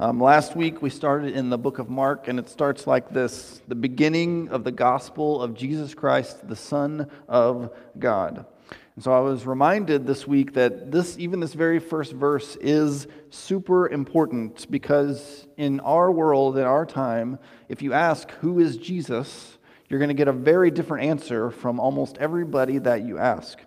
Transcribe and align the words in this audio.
Um, 0.00 0.18
last 0.18 0.56
week 0.56 0.80
we 0.80 0.88
started 0.88 1.36
in 1.36 1.50
the 1.50 1.58
book 1.58 1.78
of 1.78 1.90
Mark, 1.90 2.26
and 2.26 2.38
it 2.38 2.48
starts 2.48 2.86
like 2.86 3.10
this 3.10 3.60
the 3.68 3.74
beginning 3.74 4.48
of 4.48 4.64
the 4.64 4.72
gospel 4.72 5.42
of 5.42 5.52
Jesus 5.52 5.92
Christ, 5.92 6.48
the 6.48 6.56
Son 6.56 7.10
of 7.28 7.70
God. 7.98 8.46
And 8.94 9.04
so 9.04 9.12
I 9.12 9.20
was 9.20 9.44
reminded 9.44 10.06
this 10.06 10.26
week 10.26 10.54
that 10.54 10.90
this, 10.90 11.18
even 11.18 11.38
this 11.38 11.52
very 11.52 11.78
first 11.78 12.14
verse, 12.14 12.56
is 12.62 13.08
super 13.28 13.90
important 13.90 14.70
because 14.70 15.46
in 15.58 15.80
our 15.80 16.10
world, 16.10 16.56
in 16.56 16.64
our 16.64 16.86
time, 16.86 17.38
if 17.68 17.82
you 17.82 17.92
ask, 17.92 18.30
Who 18.40 18.58
is 18.58 18.78
Jesus? 18.78 19.58
you're 19.90 19.98
going 19.98 20.08
to 20.08 20.14
get 20.14 20.28
a 20.28 20.32
very 20.32 20.70
different 20.70 21.04
answer 21.04 21.50
from 21.50 21.78
almost 21.78 22.16
everybody 22.18 22.78
that 22.78 23.02
you 23.02 23.18
ask. 23.18 23.58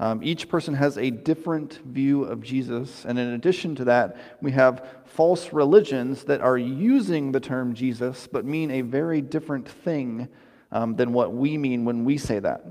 Um, 0.00 0.20
each 0.22 0.48
person 0.48 0.72
has 0.74 0.96
a 0.96 1.10
different 1.10 1.74
view 1.84 2.24
of 2.24 2.42
Jesus. 2.42 3.04
And 3.04 3.18
in 3.18 3.34
addition 3.34 3.74
to 3.76 3.84
that, 3.84 4.16
we 4.40 4.50
have 4.52 5.02
false 5.04 5.52
religions 5.52 6.24
that 6.24 6.40
are 6.40 6.56
using 6.56 7.32
the 7.32 7.40
term 7.40 7.74
Jesus 7.74 8.26
but 8.26 8.46
mean 8.46 8.70
a 8.70 8.80
very 8.80 9.20
different 9.20 9.68
thing 9.68 10.28
um, 10.72 10.96
than 10.96 11.12
what 11.12 11.34
we 11.34 11.58
mean 11.58 11.84
when 11.84 12.06
we 12.06 12.16
say 12.16 12.38
that. 12.38 12.64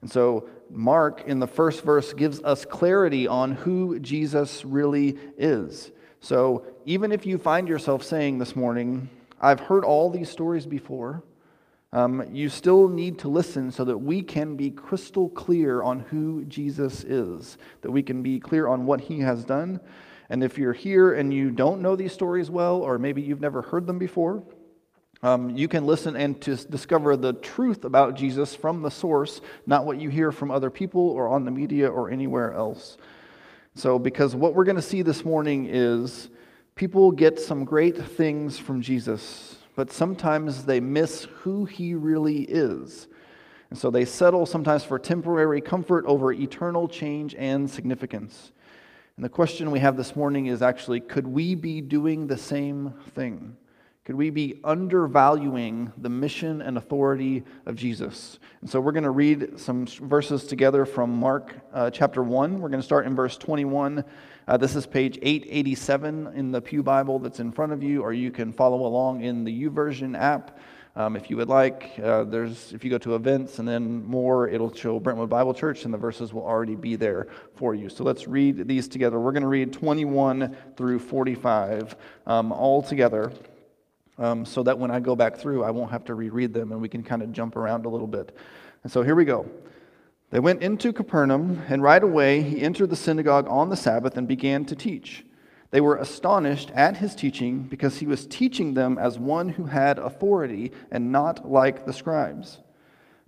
And 0.00 0.10
so, 0.10 0.48
Mark 0.68 1.22
in 1.28 1.38
the 1.38 1.46
first 1.46 1.84
verse 1.84 2.12
gives 2.14 2.42
us 2.42 2.64
clarity 2.64 3.28
on 3.28 3.52
who 3.52 4.00
Jesus 4.00 4.64
really 4.64 5.16
is. 5.38 5.92
So, 6.18 6.66
even 6.84 7.12
if 7.12 7.26
you 7.26 7.38
find 7.38 7.68
yourself 7.68 8.02
saying 8.02 8.38
this 8.38 8.56
morning, 8.56 9.08
I've 9.40 9.60
heard 9.60 9.84
all 9.84 10.10
these 10.10 10.30
stories 10.30 10.66
before, 10.66 11.22
um, 11.92 12.24
you 12.32 12.48
still 12.48 12.88
need 12.88 13.18
to 13.18 13.28
listen 13.28 13.70
so 13.70 13.84
that 13.84 13.98
we 13.98 14.22
can 14.22 14.56
be 14.56 14.70
crystal 14.70 15.28
clear 15.28 15.82
on 15.82 16.00
who 16.00 16.44
Jesus 16.46 17.04
is, 17.04 17.58
that 17.82 17.90
we 17.90 18.02
can 18.02 18.22
be 18.22 18.40
clear 18.40 18.66
on 18.66 18.86
what 18.86 19.02
he 19.02 19.20
has 19.20 19.44
done. 19.44 19.78
And 20.30 20.42
if 20.42 20.56
you're 20.56 20.72
here 20.72 21.12
and 21.12 21.34
you 21.34 21.50
don't 21.50 21.82
know 21.82 21.94
these 21.94 22.12
stories 22.12 22.50
well, 22.50 22.76
or 22.76 22.98
maybe 22.98 23.20
you've 23.20 23.42
never 23.42 23.60
heard 23.60 23.86
them 23.86 23.98
before, 23.98 24.42
um, 25.22 25.50
you 25.50 25.68
can 25.68 25.84
listen 25.84 26.16
and 26.16 26.40
to 26.40 26.56
discover 26.56 27.16
the 27.16 27.34
truth 27.34 27.84
about 27.84 28.16
Jesus 28.16 28.54
from 28.56 28.80
the 28.80 28.90
source, 28.90 29.42
not 29.66 29.84
what 29.84 30.00
you 30.00 30.08
hear 30.08 30.32
from 30.32 30.50
other 30.50 30.70
people 30.70 31.10
or 31.10 31.28
on 31.28 31.44
the 31.44 31.50
media 31.50 31.88
or 31.88 32.10
anywhere 32.10 32.54
else. 32.54 32.96
So, 33.74 33.98
because 33.98 34.34
what 34.34 34.54
we're 34.54 34.64
going 34.64 34.76
to 34.76 34.82
see 34.82 35.02
this 35.02 35.24
morning 35.24 35.66
is 35.70 36.28
people 36.74 37.12
get 37.12 37.38
some 37.38 37.64
great 37.64 37.96
things 37.96 38.58
from 38.58 38.80
Jesus 38.80 39.61
but 39.74 39.90
sometimes 39.90 40.64
they 40.64 40.80
miss 40.80 41.24
who 41.24 41.64
he 41.64 41.94
really 41.94 42.42
is. 42.42 43.08
And 43.70 43.78
so 43.78 43.90
they 43.90 44.04
settle 44.04 44.44
sometimes 44.44 44.84
for 44.84 44.98
temporary 44.98 45.60
comfort 45.60 46.04
over 46.06 46.32
eternal 46.32 46.88
change 46.88 47.34
and 47.34 47.70
significance. 47.70 48.52
And 49.16 49.24
the 49.24 49.30
question 49.30 49.70
we 49.70 49.78
have 49.78 49.96
this 49.96 50.14
morning 50.14 50.46
is 50.46 50.62
actually 50.62 51.00
could 51.00 51.26
we 51.26 51.54
be 51.54 51.80
doing 51.80 52.26
the 52.26 52.36
same 52.36 52.92
thing? 53.14 53.56
Could 54.04 54.16
we 54.16 54.30
be 54.30 54.58
undervaluing 54.64 55.92
the 55.96 56.08
mission 56.08 56.60
and 56.60 56.76
authority 56.76 57.44
of 57.66 57.76
Jesus? 57.76 58.40
And 58.60 58.68
so 58.68 58.80
we're 58.80 58.90
going 58.90 59.04
to 59.04 59.10
read 59.10 59.60
some 59.60 59.86
verses 59.86 60.44
together 60.44 60.84
from 60.84 61.14
Mark 61.14 61.54
uh, 61.72 61.88
chapter 61.88 62.20
1. 62.20 62.60
We're 62.60 62.68
going 62.68 62.80
to 62.80 62.84
start 62.84 63.06
in 63.06 63.14
verse 63.14 63.36
21. 63.36 64.02
Uh, 64.48 64.56
this 64.56 64.74
is 64.74 64.86
page 64.86 65.20
887 65.22 66.32
in 66.34 66.50
the 66.50 66.60
Pew 66.60 66.82
Bible 66.82 67.20
that's 67.20 67.38
in 67.38 67.52
front 67.52 67.70
of 67.70 67.80
you, 67.84 68.02
or 68.02 68.12
you 68.12 68.32
can 68.32 68.52
follow 68.52 68.86
along 68.86 69.20
in 69.20 69.44
the 69.44 69.68
YouVersion 69.68 70.18
app. 70.18 70.58
Um, 70.96 71.14
if 71.14 71.30
you 71.30 71.36
would 71.36 71.48
like, 71.48 71.92
uh, 72.02 72.24
there's 72.24 72.72
if 72.72 72.82
you 72.82 72.90
go 72.90 72.98
to 72.98 73.14
events 73.14 73.60
and 73.60 73.68
then 73.68 74.04
more, 74.04 74.48
it'll 74.48 74.74
show 74.74 74.98
Brentwood 74.98 75.30
Bible 75.30 75.54
Church, 75.54 75.84
and 75.84 75.94
the 75.94 75.98
verses 75.98 76.34
will 76.34 76.42
already 76.42 76.74
be 76.74 76.96
there 76.96 77.28
for 77.54 77.72
you. 77.72 77.88
So 77.88 78.02
let's 78.02 78.26
read 78.26 78.66
these 78.66 78.88
together. 78.88 79.20
We're 79.20 79.30
going 79.30 79.42
to 79.42 79.48
read 79.48 79.72
21 79.72 80.56
through 80.76 80.98
45 80.98 81.94
um, 82.26 82.50
all 82.50 82.82
together 82.82 83.30
um, 84.22 84.44
so 84.44 84.62
that 84.62 84.78
when 84.78 84.90
I 84.90 85.00
go 85.00 85.16
back 85.16 85.36
through, 85.36 85.64
I 85.64 85.70
won't 85.70 85.90
have 85.90 86.04
to 86.04 86.14
reread 86.14 86.54
them 86.54 86.72
and 86.72 86.80
we 86.80 86.88
can 86.88 87.02
kind 87.02 87.22
of 87.22 87.32
jump 87.32 87.56
around 87.56 87.86
a 87.86 87.88
little 87.88 88.06
bit. 88.06 88.36
And 88.84 88.92
so 88.92 89.02
here 89.02 89.14
we 89.14 89.24
go. 89.24 89.46
They 90.30 90.40
went 90.40 90.62
into 90.62 90.94
Capernaum, 90.94 91.62
and 91.68 91.82
right 91.82 92.02
away 92.02 92.40
he 92.40 92.62
entered 92.62 92.88
the 92.88 92.96
synagogue 92.96 93.46
on 93.50 93.68
the 93.68 93.76
Sabbath 93.76 94.16
and 94.16 94.26
began 94.26 94.64
to 94.64 94.74
teach. 94.74 95.26
They 95.72 95.80
were 95.82 95.96
astonished 95.96 96.70
at 96.70 96.96
his 96.96 97.14
teaching 97.14 97.64
because 97.64 97.98
he 97.98 98.06
was 98.06 98.26
teaching 98.26 98.72
them 98.72 98.96
as 98.96 99.18
one 99.18 99.50
who 99.50 99.64
had 99.64 99.98
authority 99.98 100.72
and 100.90 101.12
not 101.12 101.50
like 101.50 101.84
the 101.84 101.92
scribes. 101.92 102.60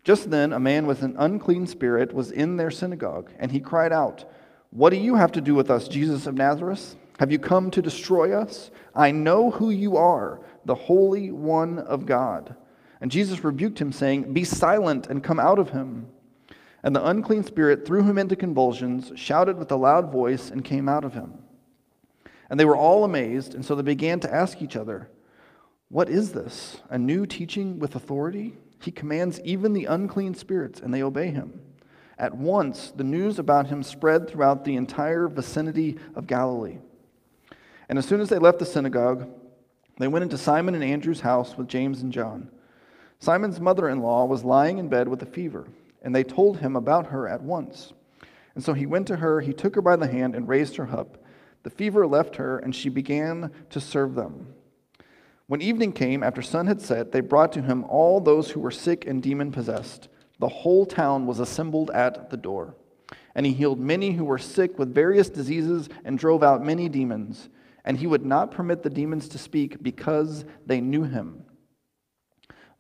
Just 0.03 0.31
then, 0.31 0.55
a 0.55 0.61
man 0.61 0.87
with 0.87 1.03
an 1.03 1.15
unclean 1.19 1.67
spirit 1.67 2.15
was 2.15 2.31
in 2.31 2.57
their 2.57 2.71
synagogue, 2.71 3.31
and 3.39 3.53
he 3.53 3.61
cried 3.61 3.93
out, 3.93 4.25
What 4.71 4.91
do 4.91 4.97
you 4.97 5.15
have 5.15 5.33
to 5.33 5.43
do 5.43 5.55
with 5.55 5.71
us, 5.71 5.89
Jesus 5.89 6.27
of 6.27 6.35
Nazareth? 6.35 6.97
Have 7.19 7.31
you 7.31 7.39
come 7.39 7.71
to 7.71 7.83
destroy 7.83 8.33
us? 8.33 8.71
I 8.95 9.11
know 9.11 9.51
who 9.51 9.71
you 9.71 9.97
are 9.97 10.41
the 10.65 10.75
Holy 10.75 11.31
One 11.31 11.79
of 11.79 12.07
God. 12.07 12.57
And 13.01 13.11
Jesus 13.11 13.45
rebuked 13.45 13.81
him, 13.81 13.93
saying, 13.93 14.33
Be 14.33 14.45
silent 14.45 15.07
and 15.09 15.23
come 15.23 15.39
out 15.39 15.59
of 15.59 15.71
him. 15.71 16.09
And 16.83 16.95
the 16.95 17.07
unclean 17.07 17.45
spirit 17.45 17.87
threw 17.87 18.03
him 18.03 18.19
into 18.19 18.37
convulsions, 18.37 19.13
shouted 19.15 19.59
with 19.59 19.71
a 19.73 19.77
loud 19.77 20.13
voice, 20.13 20.51
and 20.51 20.65
came 20.65 20.89
out 20.89 21.05
of 21.05 21.15
him. 21.15 21.35
And 22.51 22.61
they 22.61 22.65
were 22.65 22.77
all 22.77 23.05
amazed, 23.05 23.55
and 23.55 23.65
so 23.65 23.75
they 23.75 23.83
began 23.83 24.21
to 24.21 24.33
ask 24.33 24.61
each 24.63 24.77
other, 24.77 25.11
What 25.89 26.09
is 26.09 26.33
this? 26.33 26.79
A 26.91 26.99
new 26.99 27.27
teaching 27.27 27.79
with 27.79 27.95
authority? 27.95 28.57
He 28.81 28.91
commands 28.91 29.41
even 29.45 29.73
the 29.73 29.87
unclean 29.87 30.35
spirits, 30.35 30.81
and 30.81 30.93
they 30.93 31.03
obey 31.03 31.29
him. 31.29 31.61
At 32.19 32.37
once, 32.37 32.93
the 32.95 33.05
news 33.05 33.39
about 33.39 33.67
him 33.67 33.83
spread 33.83 34.29
throughout 34.29 34.65
the 34.65 34.77
entire 34.77 35.27
vicinity 35.27 35.99
of 36.15 36.27
Galilee. 36.27 36.79
And 37.89 37.99
as 37.99 38.07
soon 38.07 38.21
as 38.21 38.29
they 38.29 38.39
left 38.39 38.59
the 38.59 38.67
synagogue, 38.67 39.29
they 39.99 40.09
went 40.09 40.25
into 40.25 40.39
Simon 40.39 40.75
and 40.75 40.85
Andrew's 40.85 41.21
house 41.21 41.57
with 41.57 41.69
James 41.69 42.03
and 42.03 42.13
John. 42.13 42.51
Simon's 43.21 43.61
mother 43.61 43.89
in 43.89 44.01
law 44.01 44.25
was 44.25 44.45
lying 44.45 44.79
in 44.79 44.89
bed 44.89 45.09
with 45.09 45.23
a 45.23 45.27
fever, 45.27 45.69
and 46.03 46.15
they 46.15 46.25
told 46.25 46.59
him 46.59 46.77
about 46.77 47.07
her 47.07 47.29
at 47.29 47.43
once. 47.43 47.93
And 48.55 48.63
so 48.63 48.73
he 48.73 48.87
went 48.87 49.07
to 49.09 49.17
her, 49.17 49.41
he 49.41 49.53
took 49.53 49.75
her 49.75 49.83
by 49.83 49.97
the 49.97 50.09
hand, 50.09 50.35
and 50.35 50.49
raised 50.49 50.77
her 50.77 50.89
up. 50.91 51.19
The 51.63 51.71
fever 51.71 52.07
left 52.07 52.37
her, 52.37 52.59
and 52.59 52.75
she 52.75 52.89
began 52.89 53.51
to 53.71 53.81
serve 53.81 54.15
them. 54.15 54.55
When 55.47 55.63
evening 55.63 55.93
came, 55.93 56.23
after 56.23 56.43
sun 56.43 56.67
had 56.67 56.81
set, 56.81 57.13
they 57.13 57.21
brought 57.21 57.53
to 57.53 57.63
him 57.63 57.85
all 57.85 58.21
those 58.21 58.51
who 58.51 58.61
were 58.61 58.71
sick 58.71 59.07
and 59.07 59.23
demon 59.23 59.53
possessed. 59.53 60.09
The 60.41 60.49
whole 60.49 60.87
town 60.87 61.27
was 61.27 61.39
assembled 61.39 61.91
at 61.91 62.31
the 62.31 62.37
door. 62.37 62.75
And 63.35 63.47
he 63.47 63.53
healed 63.53 63.79
many 63.79 64.13
who 64.13 64.25
were 64.25 64.39
sick 64.39 64.79
with 64.79 64.95
various 64.95 65.29
diseases 65.29 65.89
and 66.05 66.19
drove 66.19 66.43
out 66.43 66.65
many 66.65 66.89
demons 66.89 67.49
and 67.85 67.99
he 67.99 68.07
would 68.07 68.25
not 68.25 68.51
permit 68.51 68.83
the 68.83 68.91
demons 68.91 69.29
to 69.29 69.39
speak 69.39 69.83
because 69.83 70.45
they 70.67 70.81
knew 70.81 71.05
him. 71.05 71.45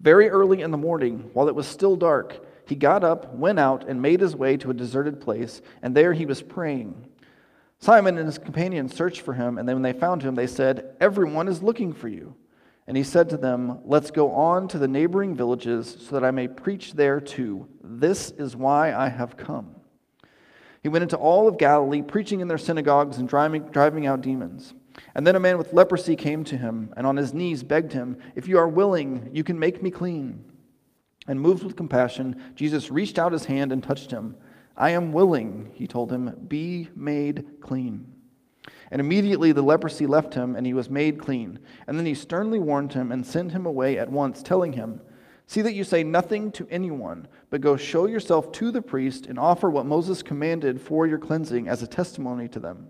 Very 0.01 0.29
early 0.29 0.63
in 0.63 0.71
the 0.71 0.77
morning, 0.77 1.31
while 1.33 1.49
it 1.49 1.55
was 1.55 1.67
still 1.67 1.97
dark, 1.97 2.45
he 2.67 2.75
got 2.75 3.05
up, 3.05 3.35
went 3.35 3.59
out, 3.59 3.89
and 3.89 4.01
made 4.01 4.21
his 4.21 4.35
way 4.35 4.57
to 4.57 4.71
a 4.71 4.75
deserted 4.75 5.21
place, 5.21 5.61
and 5.83 5.95
there 5.95 6.13
he 6.13 6.27
was 6.27 6.43
praying. 6.43 7.07
Simon 7.79 8.17
and 8.17 8.27
his 8.27 8.39
companions 8.39 8.95
searched 8.95 9.21
for 9.21 9.35
him, 9.35 9.59
and 9.59 9.69
then 9.69 9.77
when 9.77 9.83
they 9.83 9.99
found 9.99 10.23
him, 10.23 10.35
they 10.35 10.47
said, 10.47 10.97
Everyone 11.01 11.49
is 11.49 11.63
looking 11.63 11.93
for 11.93 12.09
you. 12.09 12.35
And 12.87 12.97
he 12.97 13.03
said 13.03 13.31
to 13.31 13.37
them, 13.37 13.81
Let's 13.85 14.11
go 14.11 14.31
on 14.33 14.69
to 14.69 14.79
the 14.79 14.89
neighboring 14.89 15.35
villages 15.35 15.97
so 16.01 16.15
that 16.15 16.25
I 16.25 16.31
may 16.31 16.49
preach 16.49 16.93
there 16.93 17.21
too. 17.21 17.69
This 17.83 18.31
is 18.33 18.57
why 18.57 18.95
I 18.95 19.09
have 19.09 19.37
come. 19.37 19.75
He 20.83 20.89
went 20.89 21.03
into 21.03 21.17
all 21.17 21.49
of 21.49 21.59
Galilee, 21.59 22.03
preaching 22.03 22.41
in 22.41 22.49
their 22.49 22.59
synagogues 22.59 23.17
and 23.19 23.29
driving, 23.29 23.65
driving 23.65 24.07
out 24.07 24.21
demons. 24.21 24.75
And 25.15 25.27
then 25.27 25.37
a 25.37 25.41
man 25.41 25.59
with 25.59 25.72
leprosy 25.72 26.16
came 26.16 26.44
to 26.44 26.56
him 26.56 26.93
and 26.97 27.06
on 27.06 27.16
his 27.16 27.34
knees 27.34 27.62
begged 27.62 27.93
him, 27.93 28.19
If 28.34 28.49
you 28.49 28.59
are 28.59 28.69
willing, 28.69 29.31
you 29.32 29.44
can 29.44 29.59
make 29.59 29.82
me 29.82 29.91
clean. 29.91 30.44
And 31.27 31.41
moved 31.41 31.65
with 31.65 31.77
compassion, 31.77 32.41
Jesus 32.55 32.91
reached 32.91 33.19
out 33.19 33.32
his 33.32 33.47
hand 33.47 33.72
and 33.72 33.82
touched 33.82 34.10
him. 34.10 34.37
I 34.77 34.91
am 34.91 35.12
willing, 35.12 35.71
he 35.75 35.87
told 35.87 36.10
him, 36.10 36.34
be 36.49 36.88
made 36.94 37.60
clean. 37.60 38.12
And 38.91 39.00
immediately 39.00 39.53
the 39.53 39.62
leprosy 39.62 40.06
left 40.06 40.34
him, 40.34 40.56
and 40.56 40.66
he 40.66 40.75
was 40.75 40.91
made 40.91 41.19
clean. 41.19 41.59
And 41.87 41.99
then 41.99 42.06
he 42.06 42.15
sternly 42.15 42.58
warned 42.58 42.93
him 42.93 43.11
and 43.11 43.26
sent 43.26 43.52
him 43.52 43.67
away 43.67 43.99
at 43.99 44.11
once, 44.11 44.43
telling 44.43 44.73
him, 44.75 45.00
See 45.47 45.61
that 45.62 45.75
you 45.75 45.85
say 45.85 46.02
nothing 46.02 46.50
to 46.52 46.67
anyone, 46.70 47.29
but 47.50 47.61
go 47.61 47.76
show 47.76 48.06
yourself 48.06 48.50
to 48.52 48.70
the 48.70 48.81
priest 48.81 49.26
and 49.26 49.38
offer 49.38 49.70
what 49.70 49.85
Moses 49.85 50.23
commanded 50.23 50.81
for 50.81 51.06
your 51.06 51.19
cleansing 51.19 51.69
as 51.69 51.82
a 51.82 51.87
testimony 51.87 52.49
to 52.49 52.61
them. 52.61 52.88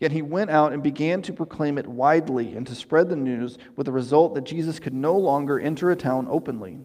Yet 0.00 0.12
he 0.12 0.22
went 0.22 0.50
out 0.50 0.72
and 0.72 0.82
began 0.82 1.20
to 1.22 1.32
proclaim 1.32 1.76
it 1.76 1.86
widely 1.86 2.56
and 2.56 2.66
to 2.66 2.74
spread 2.74 3.10
the 3.10 3.16
news, 3.16 3.58
with 3.76 3.84
the 3.84 3.92
result 3.92 4.34
that 4.34 4.44
Jesus 4.44 4.80
could 4.80 4.94
no 4.94 5.16
longer 5.16 5.60
enter 5.60 5.90
a 5.90 5.96
town 5.96 6.26
openly. 6.30 6.78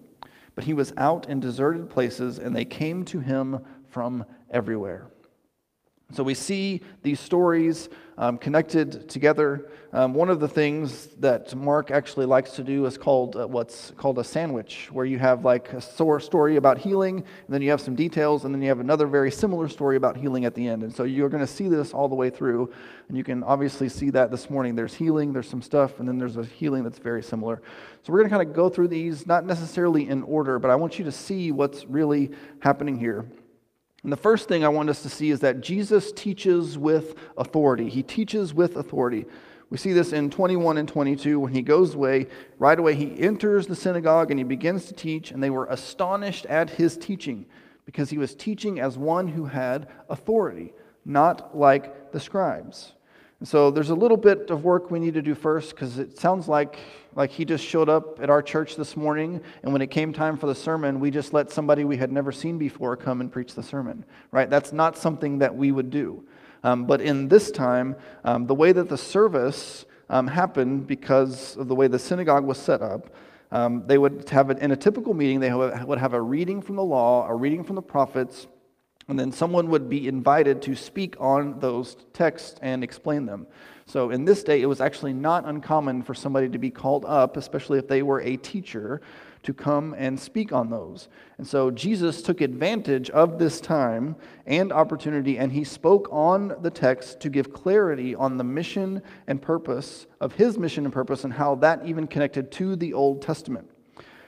But 0.54 0.66
he 0.66 0.74
was 0.74 0.94
out 0.98 1.28
in 1.30 1.40
deserted 1.40 1.90
places, 1.90 2.38
and 2.38 2.54
they 2.54 2.66
came 2.66 3.06
to 3.06 3.20
him 3.20 3.60
from 3.88 4.26
everywhere. 4.52 5.08
So 6.14 6.24
we 6.24 6.36
see 6.36 6.82
these 7.02 7.20
stories 7.20 7.90
um, 8.18 8.38
connected 8.38 9.10
together. 9.10 9.70
Um, 9.92 10.14
one 10.14 10.30
of 10.30 10.40
the 10.40 10.48
things 10.48 11.08
that 11.20 11.56
Mark 11.56 11.90
actually 11.90 12.26
likes 12.26 12.52
to 12.52 12.64
do 12.64 12.86
is 12.86 12.98
called 12.98 13.36
uh, 13.36 13.48
what's 13.48 13.92
called 13.98 14.20
a 14.20 14.24
sandwich, 14.24 14.90
where 14.92 15.06
you 15.06 15.18
have 15.20 15.44
like 15.44 15.74
a 15.74 15.82
sore 15.82 16.20
story 16.20 16.58
about 16.58 16.78
healing, 16.78 17.18
and 17.18 17.50
then 17.50 17.62
you 17.62 17.72
have 17.72 17.82
some 17.82 17.96
details, 17.96 18.46
and 18.46 18.54
then 18.54 18.62
you 18.62 18.68
have 18.70 18.80
another 18.80 19.08
very 19.08 19.32
similar 19.32 19.68
story 19.68 19.98
about 19.98 20.16
healing 20.16 20.46
at 20.46 20.54
the 20.54 20.68
end. 20.68 20.84
And 20.84 20.94
so 20.94 21.04
you're 21.04 21.30
going 21.30 21.46
to 21.46 21.52
see 21.52 21.68
this 21.68 21.92
all 21.94 22.08
the 22.08 22.16
way 22.16 22.30
through, 22.30 22.72
and 23.08 23.18
you 23.18 23.24
can 23.24 23.44
obviously 23.44 23.90
see 23.90 24.12
that 24.12 24.30
this 24.30 24.50
morning. 24.50 24.76
There's 24.76 24.94
healing, 24.94 25.34
there's 25.34 25.50
some 25.50 25.62
stuff, 25.62 26.00
and 26.00 26.08
then 26.08 26.18
there's 26.20 26.38
a 26.38 26.46
healing 26.46 26.84
that's 26.84 27.00
very 27.00 27.24
similar. 27.24 27.62
So 28.04 28.14
we're 28.14 28.20
going 28.20 28.30
to 28.30 28.38
kind 28.38 28.48
of 28.48 28.56
go 28.56 28.70
through 28.70 28.90
these, 28.90 29.26
not 29.26 29.46
necessarily 29.46 30.08
in 30.08 30.22
order, 30.24 30.60
but 30.60 30.70
I 30.70 30.76
want 30.76 31.00
you 31.00 31.06
to 31.06 31.12
see 31.12 31.52
what's 31.52 31.86
really 31.86 32.32
happening 32.60 33.00
here. 33.00 33.26
And 34.06 34.12
the 34.12 34.18
first 34.18 34.48
thing 34.48 34.64
I 34.64 34.70
want 34.70 34.92
us 34.92 35.02
to 35.02 35.10
see 35.10 35.32
is 35.32 35.40
that 35.40 35.62
Jesus 35.62 36.12
teaches 36.12 36.78
with 36.78 37.16
authority. 37.40 37.90
He 37.90 38.04
teaches 38.04 38.54
with 38.54 38.76
authority. 38.76 39.26
We 39.72 39.80
see 39.80 39.94
this 39.94 40.14
in 40.14 40.30
21 40.30 40.78
and 40.78 40.88
22 40.88 41.40
when 41.40 41.52
he 41.52 41.64
goes 41.64 41.96
away. 41.96 42.28
Right 42.60 42.78
away, 42.78 42.94
he 42.94 43.20
enters 43.20 43.66
the 43.66 43.76
synagogue 43.76 44.30
and 44.30 44.40
he 44.40 44.44
begins 44.44 44.86
to 44.86 44.94
teach, 44.94 45.32
and 45.32 45.42
they 45.42 45.50
were 45.50 45.66
astonished 45.66 46.46
at 46.46 46.70
his 46.70 46.98
teaching 46.98 47.48
because 47.88 48.12
he 48.12 48.20
was 48.20 48.36
teaching 48.36 48.80
as 48.80 48.96
one 48.96 49.28
who 49.28 49.46
had 49.46 49.88
authority, 50.08 50.76
not 51.04 51.58
like 51.58 52.12
the 52.12 52.20
scribes. 52.20 52.94
So 53.44 53.70
there's 53.70 53.90
a 53.90 53.96
little 53.96 54.18
bit 54.18 54.50
of 54.50 54.64
work 54.64 54.90
we 54.90 54.98
need 54.98 55.14
to 55.16 55.22
do 55.22 55.36
first 55.36 55.72
because 55.72 56.00
it 56.00 56.18
sounds 56.18 56.48
like, 56.48 56.80
like 57.16 57.32
he 57.32 57.44
just 57.44 57.66
showed 57.66 57.90
up 57.90 58.22
at 58.22 58.30
our 58.30 58.42
church 58.42 58.78
this 58.78 58.96
morning, 58.96 59.42
and 59.62 59.74
when 59.74 59.82
it 59.82 59.88
came 59.88 60.14
time 60.14 60.38
for 60.38 60.48
the 60.48 60.56
sermon, 60.56 61.02
we 61.02 61.12
just 61.12 61.34
let 61.34 61.52
somebody 61.52 61.84
we 61.84 61.98
had 61.98 62.14
never 62.14 62.32
seen 62.32 62.58
before 62.58 62.96
come 62.96 63.20
and 63.20 63.30
preach 63.30 63.54
the 63.54 63.62
sermon, 63.62 64.06
right? 64.32 64.50
That's 64.50 64.72
not 64.72 64.98
something 64.98 65.40
that 65.40 65.54
we 65.54 65.74
would 65.74 65.90
do. 65.90 66.26
Um, 66.64 66.86
but 66.86 67.02
in 67.02 67.28
this 67.28 67.52
time, 67.52 67.98
um, 68.24 68.48
the 68.48 68.56
way 68.56 68.72
that 68.72 68.88
the 68.88 68.98
service 68.98 69.86
um, 70.10 70.28
happened 70.28 70.88
because 70.88 71.58
of 71.58 71.68
the 71.68 71.76
way 71.76 71.88
the 71.88 72.00
synagogue 72.00 72.46
was 72.46 72.58
set 72.58 72.82
up, 72.82 73.14
um, 73.52 73.84
they 73.86 73.98
would 73.98 74.30
have 74.30 74.50
it 74.50 74.60
in 74.60 74.72
a 74.72 74.78
typical 74.78 75.14
meeting, 75.14 75.42
they 75.42 75.54
would 75.54 76.00
have 76.00 76.14
a 76.14 76.22
reading 76.22 76.62
from 76.62 76.78
the 76.78 76.84
law, 76.84 77.28
a 77.28 77.36
reading 77.36 77.66
from 77.66 77.76
the 77.76 77.82
prophets, 77.82 78.48
and 79.08 79.20
then 79.20 79.32
someone 79.32 79.70
would 79.70 79.90
be 79.90 80.08
invited 80.08 80.62
to 80.64 80.76
speak 80.76 81.16
on 81.20 81.60
those 81.60 81.96
texts 82.14 82.58
and 82.62 82.84
explain 82.84 83.26
them. 83.26 83.46
So 83.86 84.10
in 84.10 84.26
this 84.26 84.44
day, 84.44 84.62
it 84.62 84.66
was 84.66 84.82
actually 84.82 85.14
not 85.14 85.46
uncommon 85.46 86.02
for 86.02 86.16
somebody 86.16 86.50
to 86.50 86.58
be 86.58 86.72
called 86.72 87.06
up, 87.06 87.38
especially 87.38 87.78
if 87.78 87.88
they 87.88 88.02
were 88.02 88.22
a 88.22 88.36
teacher, 88.38 89.02
to 89.44 89.54
come 89.54 89.94
and 89.96 90.20
speak 90.20 90.52
on 90.52 90.72
those. 90.72 91.08
And 91.38 91.46
so 91.46 91.70
Jesus 91.70 92.24
took 92.24 92.42
advantage 92.42 93.12
of 93.12 93.38
this 93.38 93.62
time 93.62 94.16
and 94.48 94.74
opportunity, 94.74 95.38
and 95.38 95.52
he 95.52 95.64
spoke 95.64 96.08
on 96.12 96.56
the 96.62 96.72
text 96.72 97.20
to 97.20 97.30
give 97.30 97.54
clarity 97.54 98.16
on 98.16 98.38
the 98.38 98.44
mission 98.44 99.04
and 99.28 99.40
purpose 99.40 100.08
of 100.20 100.34
his 100.34 100.58
mission 100.58 100.84
and 100.84 100.94
purpose 100.94 101.24
and 101.24 101.34
how 101.34 101.54
that 101.56 101.86
even 101.86 102.08
connected 102.08 102.52
to 102.54 102.76
the 102.76 102.94
Old 102.94 103.22
Testament. 103.22 103.70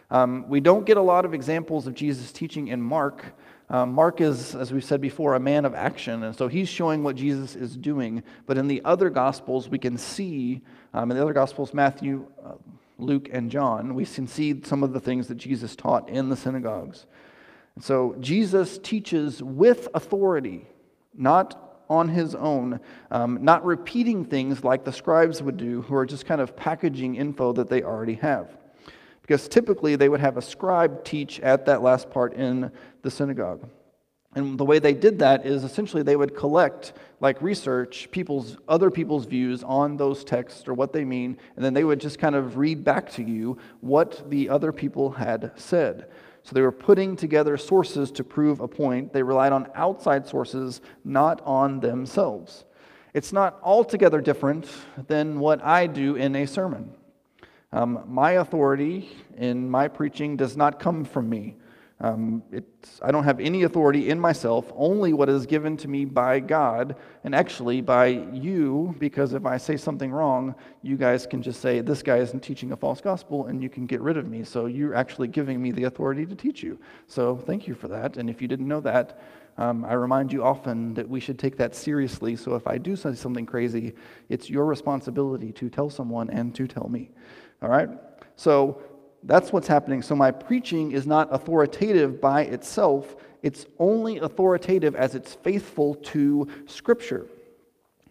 Um, 0.10 0.48
we 0.48 0.60
don't 0.60 0.86
get 0.86 0.98
a 0.98 1.02
lot 1.02 1.26
of 1.26 1.34
examples 1.34 1.86
of 1.86 1.94
Jesus' 1.94 2.32
teaching 2.32 2.70
in 2.70 2.82
Mark. 2.82 3.26
Um, 3.70 3.92
Mark 3.94 4.22
is, 4.22 4.56
as 4.56 4.72
we've 4.72 4.84
said 4.84 5.02
before, 5.02 5.36
a 5.36 5.40
man 5.40 5.66
of 5.66 5.76
action, 5.76 6.24
and 6.24 6.34
so 6.34 6.48
he's 6.48 6.70
showing 6.70 7.04
what 7.04 7.18
Jesus 7.18 7.56
is 7.56 7.76
doing. 7.76 8.24
But 8.46 8.58
in 8.58 8.70
the 8.70 8.82
other 8.86 9.10
Gospels, 9.10 9.68
we 9.68 9.78
can 9.78 9.98
see, 9.98 10.62
um, 10.94 11.12
in 11.12 11.18
the 11.18 11.24
other 11.24 11.34
Gospels, 11.34 11.74
Matthew, 11.74 12.26
uh, 12.46 12.54
Luke, 12.98 13.28
and 13.32 13.52
John, 13.52 13.94
we 13.94 14.06
can 14.06 14.28
see 14.28 14.62
some 14.64 14.84
of 14.84 14.94
the 14.94 15.02
things 15.02 15.28
that 15.28 15.36
Jesus 15.36 15.76
taught 15.76 16.08
in 16.08 16.30
the 16.30 16.38
synagogues. 16.38 17.06
And 17.76 17.84
so 17.84 18.16
Jesus 18.22 18.78
teaches 18.78 19.44
with 19.44 19.90
authority, 19.94 20.66
not 21.14 21.84
on 21.90 22.08
his 22.08 22.34
own, 22.34 22.80
um, 23.12 23.44
not 23.44 23.66
repeating 23.66 24.24
things 24.24 24.64
like 24.64 24.86
the 24.86 24.94
scribes 24.94 25.44
would 25.44 25.58
do, 25.58 25.82
who 25.84 25.96
are 25.96 26.06
just 26.06 26.26
kind 26.26 26.40
of 26.40 26.56
packaging 26.56 27.16
info 27.16 27.52
that 27.54 27.70
they 27.70 27.84
already 27.84 28.16
have. 28.16 28.58
Because 29.28 29.50
typically 29.50 29.98
they 29.98 30.08
would 30.08 30.22
have 30.22 30.38
a 30.38 30.42
scribe 30.42 31.04
teach 31.04 31.42
at 31.42 31.66
that 31.66 31.82
last 31.84 32.10
part 32.10 32.34
in 32.34 32.72
the 33.02 33.12
synagogue. 33.12 33.68
And 34.36 34.58
the 34.58 34.64
way 34.64 34.80
they 34.80 34.94
did 34.94 35.20
that 35.20 35.46
is 35.46 35.64
essentially 35.64 36.02
they 36.02 36.16
would 36.16 36.36
collect, 36.36 36.94
like 37.20 37.42
research, 37.42 38.10
people's 38.12 38.58
other 38.70 38.90
people's 38.90 39.26
views 39.26 39.64
on 39.64 39.98
those 39.98 40.24
texts 40.24 40.68
or 40.68 40.74
what 40.74 40.94
they 40.94 41.04
mean, 41.04 41.38
and 41.56 41.66
then 41.66 41.74
they 41.74 41.84
would 41.84 42.00
just 42.00 42.20
kind 42.20 42.36
of 42.36 42.56
read 42.56 42.84
back 42.84 43.12
to 43.14 43.24
you 43.24 43.58
what 43.82 44.30
the 44.30 44.48
other 44.48 44.72
people 44.72 45.12
had 45.12 45.52
said. 45.56 46.08
So 46.44 46.54
they 46.54 46.62
were 46.62 46.72
putting 46.72 47.18
together 47.18 47.58
sources 47.58 48.12
to 48.12 48.24
prove 48.24 48.62
a 48.62 48.68
point. 48.68 49.12
They 49.12 49.24
relied 49.24 49.52
on 49.52 49.70
outside 49.76 50.26
sources, 50.26 50.80
not 51.04 51.42
on 51.46 51.82
themselves. 51.82 52.64
It's 53.14 53.34
not 53.34 53.60
altogether 53.62 54.22
different 54.22 54.68
than 55.08 55.40
what 55.40 55.62
I 55.64 55.88
do 55.88 56.16
in 56.16 56.36
a 56.36 56.46
sermon. 56.46 56.94
Um, 57.72 58.04
my 58.08 58.34
authority 58.34 59.10
in 59.38 59.70
my 59.70 59.88
preaching 59.88 60.38
does 60.38 60.56
not 60.56 60.80
come 60.80 61.04
from 61.04 61.30
me. 61.30 61.58
Um, 62.00 62.44
I 63.02 63.12
don't 63.12 63.24
have 63.24 63.40
any 63.40 63.64
authority 63.64 64.12
in 64.12 64.20
myself, 64.20 64.72
only 64.76 65.14
what 65.14 65.30
is 65.30 65.48
given 65.48 65.76
to 65.78 65.88
me 65.88 66.06
by 66.06 66.40
God, 66.40 66.96
and 67.24 67.34
actually 67.34 67.82
by 67.82 68.06
you, 68.06 68.96
because 69.00 69.34
if 69.34 69.48
I 69.48 69.58
say 69.58 69.78
something 69.78 70.12
wrong, 70.12 70.54
you 70.84 70.96
guys 70.96 71.26
can 71.26 71.42
just 71.42 71.60
say, 71.60 71.82
This 71.82 72.04
guy 72.04 72.18
isn't 72.18 72.42
teaching 72.42 72.72
a 72.72 72.78
false 72.78 73.02
gospel, 73.02 73.48
and 73.48 73.64
you 73.64 73.70
can 73.70 73.88
get 73.88 74.00
rid 74.00 74.16
of 74.16 74.28
me. 74.30 74.44
So 74.44 74.68
you're 74.68 74.94
actually 74.94 75.28
giving 75.28 75.60
me 75.60 75.72
the 75.72 75.86
authority 75.86 76.28
to 76.28 76.36
teach 76.36 76.62
you. 76.62 76.80
So 77.08 77.36
thank 77.36 77.68
you 77.68 77.74
for 77.74 77.88
that. 77.88 78.18
And 78.18 78.30
if 78.30 78.44
you 78.44 78.48
didn't 78.48 78.68
know 78.68 78.82
that, 78.82 79.20
um, 79.58 79.84
I 79.84 79.94
remind 79.94 80.32
you 80.32 80.44
often 80.44 80.94
that 80.94 81.10
we 81.10 81.20
should 81.20 81.40
take 81.40 81.58
that 81.58 81.74
seriously. 81.74 82.36
So 82.36 82.54
if 82.54 82.68
I 82.68 82.78
do 82.78 82.96
say 82.96 83.16
something 83.16 83.48
crazy, 83.48 83.96
it's 84.30 84.52
your 84.52 84.66
responsibility 84.66 85.52
to 85.54 85.68
tell 85.68 85.90
someone 85.90 86.30
and 86.30 86.54
to 86.54 86.68
tell 86.68 86.90
me. 86.90 87.10
All 87.62 87.70
right? 87.70 87.90
So 88.36 88.82
that's 89.24 89.52
what's 89.52 89.68
happening. 89.68 90.02
So 90.02 90.16
my 90.16 90.32
preaching 90.32 90.92
is 90.92 91.08
not 91.08 91.28
authoritative 91.34 92.22
by 92.22 92.42
itself, 92.44 93.16
it's 93.44 93.66
only 93.78 94.18
authoritative 94.18 94.96
as 94.96 95.16
it's 95.16 95.36
faithful 95.36 95.96
to 95.96 96.48
Scripture. 96.66 97.28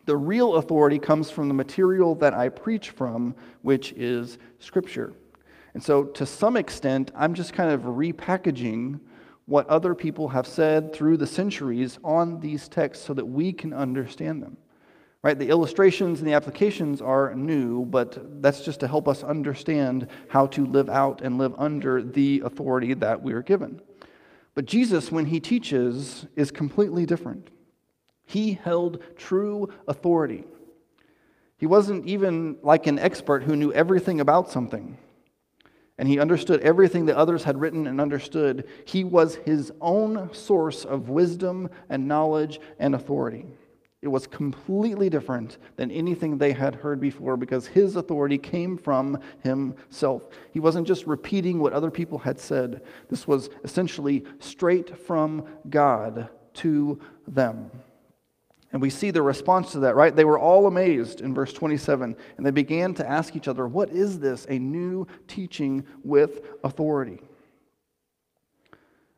The 0.04 0.16
real 0.16 0.54
authority 0.54 1.00
comes 1.00 1.30
from 1.30 1.48
the 1.48 1.54
material 1.54 2.14
that 2.16 2.32
I 2.32 2.48
preach 2.48 2.90
from, 2.90 3.34
which 3.62 3.92
is 3.94 4.38
Scripture. 4.60 5.12
And 5.74 5.82
so, 5.82 6.04
to 6.04 6.24
some 6.24 6.56
extent, 6.56 7.10
I'm 7.14 7.34
just 7.34 7.52
kind 7.52 7.70
of 7.70 7.82
repackaging 7.82 9.00
what 9.46 9.68
other 9.68 9.94
people 9.94 10.28
have 10.28 10.46
said 10.46 10.92
through 10.92 11.16
the 11.16 11.26
centuries 11.26 11.98
on 12.04 12.40
these 12.40 12.68
texts 12.68 13.04
so 13.04 13.14
that 13.14 13.24
we 13.24 13.52
can 13.52 13.72
understand 13.72 14.42
them. 14.42 14.56
Right? 15.26 15.36
The 15.36 15.48
illustrations 15.48 16.20
and 16.20 16.28
the 16.28 16.34
applications 16.34 17.02
are 17.02 17.34
new, 17.34 17.84
but 17.84 18.40
that's 18.40 18.64
just 18.64 18.78
to 18.78 18.86
help 18.86 19.08
us 19.08 19.24
understand 19.24 20.06
how 20.28 20.46
to 20.46 20.64
live 20.64 20.88
out 20.88 21.20
and 21.20 21.36
live 21.36 21.52
under 21.58 22.00
the 22.00 22.42
authority 22.44 22.94
that 22.94 23.24
we 23.24 23.32
are 23.32 23.42
given. 23.42 23.82
But 24.54 24.66
Jesus, 24.66 25.10
when 25.10 25.26
he 25.26 25.40
teaches, 25.40 26.26
is 26.36 26.52
completely 26.52 27.06
different. 27.06 27.50
He 28.24 28.52
held 28.52 29.02
true 29.16 29.68
authority. 29.88 30.44
He 31.58 31.66
wasn't 31.66 32.06
even 32.06 32.58
like 32.62 32.86
an 32.86 33.00
expert 33.00 33.42
who 33.42 33.56
knew 33.56 33.72
everything 33.72 34.20
about 34.20 34.52
something 34.52 34.96
and 35.98 36.06
he 36.06 36.20
understood 36.20 36.60
everything 36.60 37.06
that 37.06 37.16
others 37.16 37.42
had 37.42 37.58
written 37.58 37.88
and 37.88 38.00
understood. 38.00 38.68
He 38.84 39.02
was 39.02 39.36
his 39.36 39.72
own 39.80 40.32
source 40.32 40.84
of 40.84 41.08
wisdom 41.08 41.68
and 41.88 42.06
knowledge 42.06 42.60
and 42.78 42.94
authority. 42.94 43.46
It 44.06 44.10
was 44.10 44.28
completely 44.28 45.10
different 45.10 45.58
than 45.74 45.90
anything 45.90 46.38
they 46.38 46.52
had 46.52 46.76
heard 46.76 47.00
before 47.00 47.36
because 47.36 47.66
his 47.66 47.96
authority 47.96 48.38
came 48.38 48.78
from 48.78 49.18
himself. 49.42 50.28
He 50.52 50.60
wasn't 50.60 50.86
just 50.86 51.08
repeating 51.08 51.58
what 51.58 51.72
other 51.72 51.90
people 51.90 52.18
had 52.18 52.38
said, 52.38 52.82
this 53.10 53.26
was 53.26 53.50
essentially 53.64 54.24
straight 54.38 54.96
from 54.96 55.44
God 55.68 56.28
to 56.54 57.00
them. 57.26 57.68
And 58.70 58.80
we 58.80 58.90
see 58.90 59.10
the 59.10 59.22
response 59.22 59.72
to 59.72 59.80
that, 59.80 59.96
right? 59.96 60.14
They 60.14 60.24
were 60.24 60.38
all 60.38 60.68
amazed 60.68 61.20
in 61.20 61.34
verse 61.34 61.52
27, 61.52 62.14
and 62.36 62.46
they 62.46 62.52
began 62.52 62.94
to 62.94 63.10
ask 63.10 63.34
each 63.34 63.48
other, 63.48 63.66
What 63.66 63.90
is 63.90 64.20
this? 64.20 64.46
A 64.48 64.60
new 64.60 65.08
teaching 65.26 65.84
with 66.04 66.42
authority. 66.62 67.18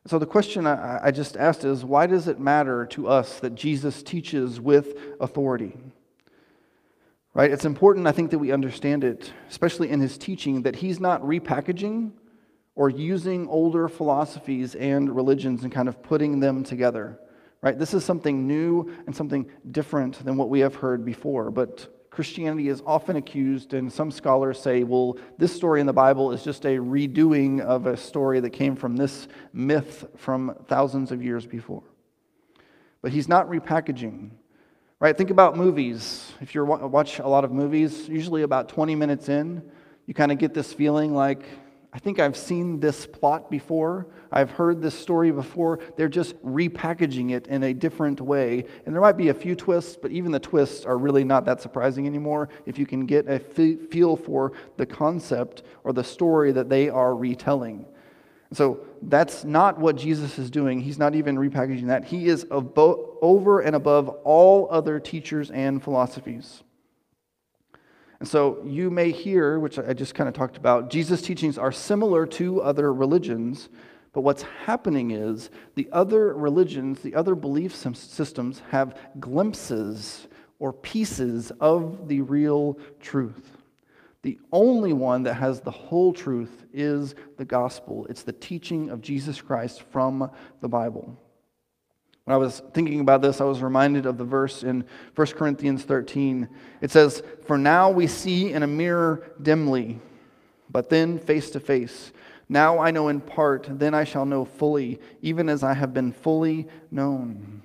So, 0.07 0.17
the 0.17 0.25
question 0.25 0.65
I, 0.65 1.11
just 1.11 1.35
asked 1.35 1.65
is 1.65 1.83
why 1.83 2.07
does 2.07 2.27
it 2.27 2.39
matter 2.39 2.85
to 2.87 3.07
us 3.07 3.39
that 3.41 3.55
Jesus 3.55 4.01
teaches 4.01 4.59
with 4.59 4.95
authority? 5.19 5.77
Right? 7.33 7.51
It's 7.51 7.65
important, 7.65 8.07
I 8.07 8.11
think, 8.11 8.31
that 8.31 8.39
we 8.39 8.51
understand 8.51 9.03
it, 9.03 9.31
especially 9.49 9.89
in 9.89 9.99
his 9.99 10.17
teaching, 10.17 10.63
that 10.63 10.77
he's 10.77 10.99
not 10.99 11.21
repackaging 11.21 12.11
or 12.75 12.89
using 12.89 13.47
older 13.47 13.87
philosophies 13.87 14.73
and 14.75 15.13
religions 15.13 15.63
and 15.63 15.71
kind 15.71 15.89
of 15.89 16.01
putting 16.01 16.39
them 16.39 16.63
together. 16.63 17.19
Right? 17.61 17.77
This 17.77 17.93
is 17.93 18.05
something 18.05 18.47
new 18.47 18.91
and 19.05 19.13
something 19.13 19.51
different 19.69 20.23
than 20.23 20.37
what 20.37 20.49
we 20.49 20.61
have 20.61 20.75
heard 20.75 21.03
before. 21.03 21.51
But 21.51 21.87
Christianity 22.19 22.67
is 22.67 22.83
often 22.85 23.15
accused, 23.15 23.73
and 23.73 23.89
some 23.89 24.11
scholars 24.11 24.59
say, 24.59 24.83
well, 24.83 25.17
this 25.37 25.55
story 25.55 25.79
in 25.79 25.87
the 25.87 25.93
Bible 25.93 26.33
is 26.33 26.43
just 26.43 26.65
a 26.65 26.75
redoing 26.75 27.61
of 27.61 27.85
a 27.85 27.95
story 27.95 28.41
that 28.41 28.49
came 28.49 28.75
from 28.75 28.97
this 28.97 29.29
myth 29.53 30.05
from 30.17 30.53
thousands 30.67 31.13
of 31.13 31.23
years 31.23 31.45
before. 31.45 31.81
But 33.01 33.13
he's 33.13 33.29
not 33.29 33.49
repackaging. 33.49 34.31
Right? 34.99 35.17
Think 35.17 35.29
about 35.29 35.55
movies. 35.55 36.33
If 36.41 36.53
you 36.53 36.65
watch 36.65 37.19
a 37.19 37.27
lot 37.29 37.45
of 37.45 37.53
movies, 37.53 38.09
usually 38.09 38.41
about 38.41 38.67
20 38.67 38.95
minutes 38.95 39.29
in, 39.29 39.63
you 40.05 40.13
kind 40.13 40.33
of 40.33 40.39
get 40.39 40.53
this 40.53 40.73
feeling 40.73 41.15
like, 41.15 41.45
I 41.91 41.97
think 41.97 42.19
I've 42.19 42.37
seen 42.37 42.79
this 42.79 43.07
plot 43.07 43.49
before. 43.49 44.07
I've 44.31 44.51
heard 44.51 44.79
this 44.79 44.93
story 44.93 45.31
before. 45.31 45.79
They're 45.97 46.07
just 46.07 46.35
repackaging 46.43 47.31
it 47.31 47.47
in 47.47 47.63
a 47.63 47.73
different 47.73 48.21
way. 48.21 48.65
And 48.85 48.93
there 48.93 49.01
might 49.01 49.17
be 49.17 49.29
a 49.29 49.33
few 49.33 49.55
twists, 49.55 49.97
but 49.99 50.11
even 50.11 50.31
the 50.31 50.39
twists 50.39 50.85
are 50.85 50.99
really 50.99 51.23
not 51.23 51.45
that 51.45 51.61
surprising 51.61 52.05
anymore 52.05 52.49
if 52.67 52.77
you 52.77 52.85
can 52.85 53.07
get 53.07 53.27
a 53.27 53.39
feel 53.39 54.15
for 54.15 54.53
the 54.77 54.85
concept 54.85 55.63
or 55.83 55.91
the 55.91 56.03
story 56.03 56.51
that 56.51 56.69
they 56.69 56.89
are 56.89 57.15
retelling. 57.15 57.87
So 58.53 58.81
that's 59.01 59.43
not 59.43 59.79
what 59.79 59.95
Jesus 59.95 60.37
is 60.37 60.51
doing. 60.51 60.81
He's 60.81 60.99
not 60.99 61.15
even 61.15 61.37
repackaging 61.37 61.87
that. 61.87 62.05
He 62.05 62.27
is 62.27 62.45
above, 62.51 62.99
over 63.21 63.61
and 63.61 63.75
above 63.75 64.09
all 64.23 64.67
other 64.69 64.99
teachers 64.99 65.49
and 65.49 65.81
philosophies. 65.81 66.63
And 68.19 68.27
so 68.27 68.61
you 68.65 68.89
may 68.89 69.11
hear, 69.11 69.59
which 69.59 69.79
I 69.79 69.93
just 69.93 70.13
kind 70.13 70.27
of 70.27 70.33
talked 70.33 70.57
about, 70.57 70.89
Jesus' 70.89 71.21
teachings 71.21 71.57
are 71.57 71.71
similar 71.71 72.25
to 72.27 72.61
other 72.61 72.93
religions, 72.93 73.69
but 74.11 74.21
what's 74.21 74.41
happening 74.65 75.11
is 75.11 75.49
the 75.75 75.87
other 75.91 76.33
religions, 76.33 76.99
the 76.99 77.15
other 77.15 77.35
belief 77.35 77.73
systems 77.73 78.61
have 78.71 78.97
glimpses 79.19 80.27
or 80.59 80.73
pieces 80.73 81.51
of 81.61 82.07
the 82.07 82.21
real 82.21 82.77
truth. 82.99 83.57
The 84.21 84.37
only 84.51 84.91
one 84.91 85.23
that 85.23 85.35
has 85.35 85.61
the 85.61 85.71
whole 85.71 86.11
truth 86.11 86.65
is 86.73 87.15
the 87.37 87.45
gospel. 87.45 88.05
It's 88.09 88.23
the 88.23 88.33
teaching 88.33 88.89
of 88.89 88.99
Jesus 88.99 89.39
Christ 89.39 89.83
from 89.83 90.29
the 90.59 90.67
Bible. 90.67 91.17
When 92.29 92.35
I 92.35 92.37
was 92.37 92.61
thinking 92.75 92.99
about 92.99 93.23
this, 93.23 93.41
I 93.41 93.45
was 93.45 93.59
reminded 93.59 94.05
of 94.05 94.19
the 94.19 94.23
verse 94.23 94.61
in 94.61 94.85
1 95.15 95.27
Corinthians 95.29 95.81
13. 95.81 96.47
It 96.79 96.91
says, 96.91 97.23
For 97.47 97.57
now 97.57 97.89
we 97.89 98.05
see 98.05 98.53
in 98.53 98.61
a 98.61 98.67
mirror 98.67 99.31
dimly, 99.41 99.99
but 100.69 100.91
then 100.91 101.17
face 101.17 101.49
to 101.49 101.59
face. 101.59 102.11
Now 102.47 102.77
I 102.77 102.91
know 102.91 103.07
in 103.07 103.19
part, 103.19 103.67
then 103.67 103.95
I 103.95 104.03
shall 104.03 104.27
know 104.27 104.45
fully, 104.45 104.99
even 105.23 105.49
as 105.49 105.63
I 105.63 105.73
have 105.73 105.91
been 105.91 106.11
fully 106.11 106.67
known. 106.91 107.63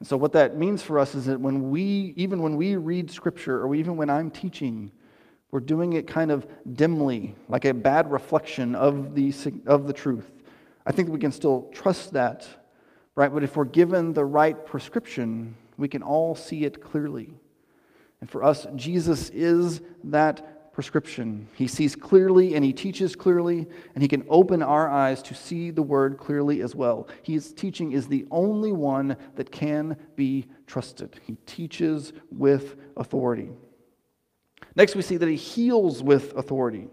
And 0.00 0.08
so, 0.08 0.16
what 0.16 0.32
that 0.32 0.56
means 0.56 0.82
for 0.82 0.98
us 0.98 1.14
is 1.14 1.26
that 1.26 1.40
when 1.40 1.70
we, 1.70 2.14
even 2.16 2.42
when 2.42 2.56
we 2.56 2.74
read 2.74 3.12
Scripture, 3.12 3.64
or 3.64 3.76
even 3.76 3.96
when 3.96 4.10
I'm 4.10 4.28
teaching, 4.28 4.90
we're 5.52 5.60
doing 5.60 5.92
it 5.92 6.08
kind 6.08 6.32
of 6.32 6.48
dimly, 6.72 7.36
like 7.48 7.64
a 7.64 7.72
bad 7.72 8.10
reflection 8.10 8.74
of 8.74 9.14
the, 9.14 9.32
of 9.66 9.86
the 9.86 9.92
truth. 9.92 10.32
I 10.84 10.90
think 10.90 11.10
we 11.10 11.20
can 11.20 11.30
still 11.30 11.70
trust 11.72 12.12
that, 12.14 12.44
right? 13.16 13.32
But 13.32 13.44
if 13.44 13.56
we're 13.56 13.64
given 13.64 14.12
the 14.12 14.24
right 14.24 14.64
prescription, 14.66 15.54
we 15.76 15.88
can 15.88 16.02
all 16.02 16.34
see 16.34 16.64
it 16.64 16.82
clearly. 16.82 17.34
And 18.20 18.30
for 18.30 18.42
us, 18.42 18.66
Jesus 18.76 19.30
is 19.30 19.80
that 20.04 20.72
prescription. 20.72 21.46
He 21.54 21.68
sees 21.68 21.94
clearly 21.94 22.54
and 22.54 22.64
he 22.64 22.72
teaches 22.72 23.14
clearly, 23.14 23.66
and 23.94 24.02
he 24.02 24.08
can 24.08 24.24
open 24.28 24.62
our 24.62 24.88
eyes 24.90 25.22
to 25.22 25.34
see 25.34 25.70
the 25.70 25.82
word 25.82 26.18
clearly 26.18 26.62
as 26.62 26.74
well. 26.74 27.08
His 27.22 27.52
teaching 27.52 27.92
is 27.92 28.08
the 28.08 28.26
only 28.30 28.72
one 28.72 29.16
that 29.36 29.52
can 29.52 29.96
be 30.16 30.46
trusted. 30.66 31.20
He 31.24 31.36
teaches 31.46 32.12
with 32.32 32.76
authority. 32.96 33.50
Next, 34.74 34.96
we 34.96 35.02
see 35.02 35.16
that 35.16 35.28
he 35.28 35.36
heals 35.36 36.02
with 36.02 36.36
authority. 36.36 36.88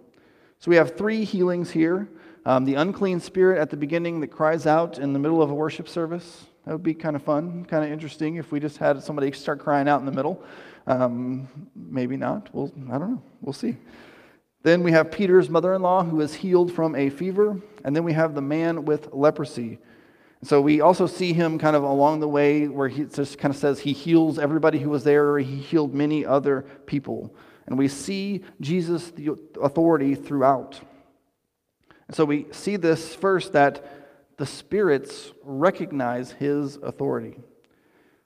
So 0.60 0.70
we 0.70 0.78
have 0.78 0.96
three 0.96 1.24
healings 1.24 1.72
here 1.72 2.08
um, 2.46 2.66
the 2.66 2.76
unclean 2.76 3.20
spirit 3.20 3.60
at 3.60 3.70
the 3.70 3.78
beginning 3.78 4.20
that 4.22 4.28
cries 4.28 4.66
out 4.66 4.98
in 4.98 5.14
the 5.14 5.20
middle 5.20 5.42
of 5.42 5.52
a 5.52 5.54
worship 5.54 5.88
service. 5.88 6.46
That 6.66 6.74
would 6.74 6.84
be 6.84 6.94
kind 6.94 7.16
of 7.16 7.24
fun, 7.24 7.66
kind 7.66 7.84
of 7.84 7.92
interesting 7.92 8.36
if 8.36 8.52
we 8.52 8.60
just 8.60 8.78
had 8.78 9.02
somebody 9.04 9.32
start 9.32 9.60
crying 9.60 9.88
out 9.88 10.00
in 10.00 10.06
the 10.06 10.12
middle. 10.12 10.44
Um, 10.88 11.48
maybe 11.76 12.18
not. 12.18 12.50
We'll, 12.54 12.72
I 12.92 12.98
don't 12.98 13.12
know. 13.12 13.24
We'll 13.42 13.54
see. 13.54 13.78
Then 14.64 14.84
we 14.84 14.92
have 14.92 15.12
Peter's 15.12 15.50
mother 15.50 15.74
in 15.74 15.82
law 15.82 16.04
who 16.04 16.22
is 16.22 16.34
healed 16.34 16.72
from 16.72 16.96
a 16.96 17.10
fever. 17.10 17.60
And 17.84 17.96
then 17.96 18.04
we 18.04 18.14
have 18.14 18.36
the 18.36 18.42
man 18.42 18.86
with 18.86 19.10
leprosy. 19.12 19.80
So 20.44 20.62
we 20.62 20.82
also 20.82 21.06
see 21.06 21.34
him 21.34 21.60
kind 21.60 21.76
of 21.76 21.84
along 21.84 22.20
the 22.20 22.28
way 22.28 22.68
where 22.68 22.88
he 22.88 23.06
just 23.06 23.38
kind 23.38 23.54
of 23.54 23.60
says 23.60 23.80
he 23.80 23.94
heals 23.94 24.40
everybody 24.40 24.80
who 24.80 24.90
was 24.90 25.04
there, 25.04 25.30
or 25.30 25.40
he 25.40 25.58
healed 25.58 25.94
many 25.94 26.26
other 26.26 26.62
people. 26.86 27.36
And 27.68 27.78
we 27.78 27.88
see 27.88 28.44
Jesus' 28.60 29.12
the 29.12 29.38
authority 29.62 30.16
throughout. 30.16 30.80
And 32.12 32.16
so 32.18 32.26
we 32.26 32.48
see 32.52 32.76
this 32.76 33.16
first 33.16 33.54
that 33.54 33.86
the 34.36 34.46
spirits 34.46 35.32
recognize 35.46 36.34
his 36.34 36.76
authority. 36.76 37.38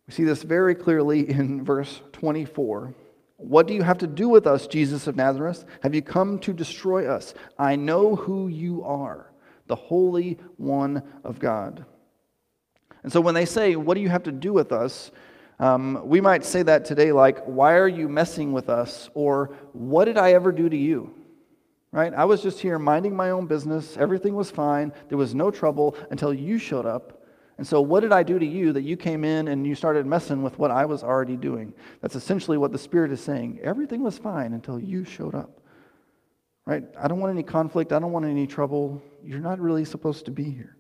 We 0.07 0.13
see 0.15 0.23
this 0.23 0.41
very 0.41 0.73
clearly 0.73 1.29
in 1.29 1.63
verse 1.63 2.01
24. 2.13 2.95
What 3.37 3.67
do 3.67 3.75
you 3.75 3.83
have 3.83 3.99
to 3.99 4.07
do 4.07 4.27
with 4.27 4.47
us, 4.47 4.65
Jesus 4.65 5.05
of 5.05 5.15
Nazareth? 5.15 5.65
Have 5.83 5.93
you 5.93 6.01
come 6.01 6.39
to 6.39 6.51
destroy 6.51 7.07
us? 7.07 7.35
I 7.59 7.75
know 7.75 8.15
who 8.15 8.47
you 8.47 8.83
are, 8.83 9.31
the 9.67 9.75
Holy 9.75 10.39
One 10.57 11.03
of 11.23 11.37
God. 11.37 11.85
And 13.03 13.13
so 13.13 13.21
when 13.21 13.35
they 13.35 13.45
say, 13.45 13.75
What 13.75 13.93
do 13.93 14.01
you 14.01 14.09
have 14.09 14.23
to 14.23 14.31
do 14.31 14.51
with 14.51 14.71
us? 14.71 15.11
Um, 15.59 16.01
we 16.05 16.21
might 16.21 16.43
say 16.43 16.63
that 16.63 16.85
today, 16.85 17.11
like, 17.11 17.43
why 17.45 17.75
are 17.75 17.87
you 17.87 18.09
messing 18.09 18.51
with 18.51 18.67
us? 18.67 19.11
Or, 19.13 19.55
what 19.73 20.05
did 20.05 20.17
I 20.17 20.33
ever 20.33 20.51
do 20.51 20.69
to 20.69 20.75
you? 20.75 21.13
Right? 21.95 22.13
I 22.13 22.25
was 22.25 22.43
just 22.43 22.59
here 22.59 22.77
minding 22.77 23.15
my 23.15 23.29
own 23.29 23.45
business. 23.45 23.95
Everything 23.95 24.35
was 24.35 24.51
fine. 24.51 24.91
There 25.07 25.17
was 25.17 25.33
no 25.33 25.49
trouble 25.49 25.95
until 26.11 26.33
you 26.33 26.57
showed 26.57 26.85
up. 26.85 27.23
And 27.57 27.65
so, 27.65 27.79
what 27.79 28.01
did 28.01 28.11
I 28.11 28.21
do 28.21 28.37
to 28.37 28.45
you 28.45 28.73
that 28.73 28.81
you 28.81 28.97
came 28.97 29.23
in 29.23 29.47
and 29.47 29.65
you 29.65 29.75
started 29.75 30.05
messing 30.05 30.43
with 30.43 30.59
what 30.59 30.71
I 30.71 30.83
was 30.83 31.03
already 31.03 31.37
doing? 31.37 31.73
That's 32.01 32.17
essentially 32.17 32.57
what 32.57 32.73
the 32.73 32.77
Spirit 32.77 33.13
is 33.13 33.21
saying. 33.21 33.61
Everything 33.63 34.03
was 34.03 34.17
fine 34.17 34.51
until 34.51 34.77
you 34.77 35.05
showed 35.05 35.35
up. 35.35 35.61
Right? 36.65 36.83
I 36.99 37.07
don't 37.07 37.21
want 37.21 37.31
any 37.31 37.43
conflict. 37.43 37.93
I 37.93 37.99
don't 37.99 38.11
want 38.11 38.25
any 38.25 38.45
trouble. 38.45 39.01
You're 39.23 39.39
not 39.39 39.61
really 39.61 39.85
supposed 39.85 40.25
to 40.25 40.31
be 40.31 40.49
here. 40.49 40.75